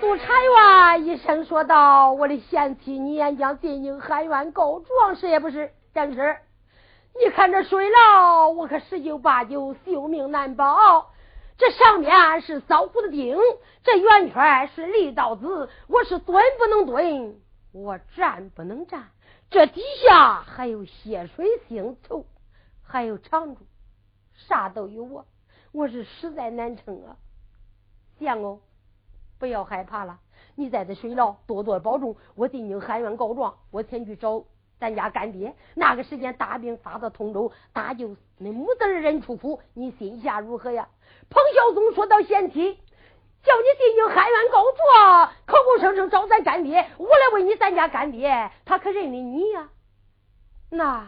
[0.00, 5.70] 督察员一声说道：“我的贤妻，你也将进京喊冤告状，是也不是？
[5.94, 6.36] 正是。
[7.18, 11.12] 你看这水牢，我可十有八九性命难保。”
[11.58, 13.38] 这上面是扫胡子钉，
[13.82, 17.36] 这圆圈是利刀子，我是蹲不能蹲，
[17.76, 19.08] 我站不能站。
[19.50, 22.24] 这底下还有血水腥臭，
[22.82, 23.60] 还有长柱，
[24.34, 25.26] 啥都有我，
[25.72, 27.16] 我是实在难撑啊！
[28.18, 28.60] 相公，
[29.38, 30.20] 不要害怕了，
[30.54, 32.16] 你在这水牢多多保重。
[32.34, 34.44] 我进京喊冤告状，我前去找
[34.80, 35.54] 咱家干爹。
[35.74, 40.88] 那个时间大兵发到通州，搭救那母子二人出府，你心下如何呀？
[41.28, 42.80] 彭孝宗说到：“贤妻，
[43.46, 49.68] 叫你进京喊冤告状，口口声声找咱干爹，我来问你，咱家干爹他可认得你呀？
[50.68, 51.06] 那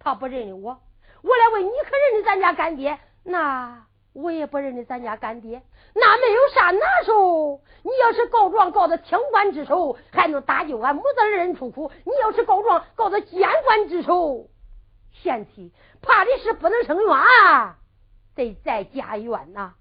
[0.00, 0.80] 他不认得我，
[1.22, 2.98] 我来问你，可认得咱家干爹？
[3.22, 5.62] 那我也不认得咱家干爹。
[5.94, 7.60] 那没有啥难受。
[7.84, 14.48] 你要是告状告到清官之手，还能搭救俺母子二人出苦；你要是告状告到监官之手，
[15.12, 15.72] 贤妻
[16.02, 17.16] 怕的是不能生冤。”
[18.34, 19.74] 得再加冤呐，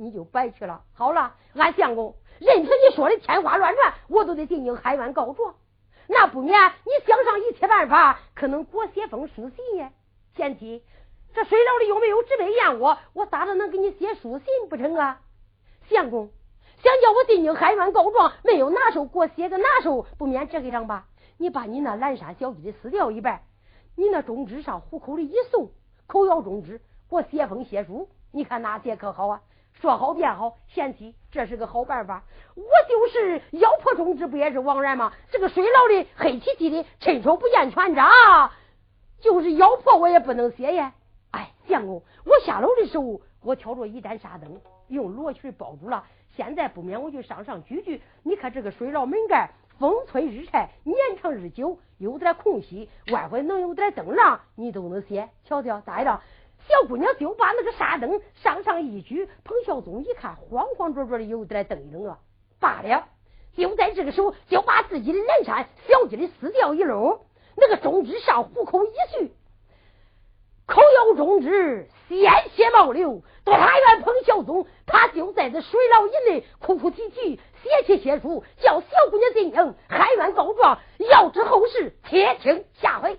[0.00, 0.82] 你就白去了。
[0.94, 5.54] 好了，俺相公，任凭你说的天花乱坠，我都得进京喊冤告状。
[6.08, 9.92] 那不免你想上一切办法，可能给我写封书信呀。
[10.34, 10.82] 贤妻，
[11.34, 15.20] 这水牢里又没有纸杯砚我，我咋着能给你写书信不成啊？
[15.90, 16.30] 相公，
[16.82, 21.06] 想叫我进京喊冤告状，没有拿手，给我写个拿手，不免这个样吧。
[21.36, 23.42] 你把你那蓝山小鸡的撕掉一半，
[23.96, 25.70] 你那中指上虎口里一送，
[26.06, 26.80] 口咬中指。
[27.10, 29.42] 我写封写书，你看哪些可好啊？
[29.74, 32.24] 说好便好，贤妻，这是个好办法。
[32.54, 35.12] 我就是咬破中指，不也是枉然吗？
[35.30, 38.10] 这个水牢里黑漆漆的，伸手不见全掌，
[39.20, 40.92] 就是咬破我也不能写呀。
[41.30, 46.04] 哎，相公，我下楼的时候，我挑着一盏纱灯，用罗裙包住了。
[46.36, 48.02] 现在不免我去上上举举。
[48.22, 55.30] 你看这个水牢门盖，风吹日晒，年长日久，有点空隙，外边能有点灯亮，你都能写。
[55.44, 56.20] 瞧瞧咋样？
[56.70, 62.18] 小姑娘就把那个纱灯上上一举，彭孝宗一看，慌慌张张的有点瞪一瞪啊。
[62.60, 63.08] 罢了，
[63.56, 67.20] 就在这个时候，就把自己的蓝衫小鸡的撕掉一篓，
[67.56, 69.32] 那个中指上虎口一续，
[70.66, 73.22] 口咬中指，鲜血冒流。
[73.44, 80.78] 督察员彭孝宗，他就在这水牢以内哭哭啼啼，写起血书，叫小姑娘进营喊冤告状。
[80.98, 83.18] 要知后事，且听下回。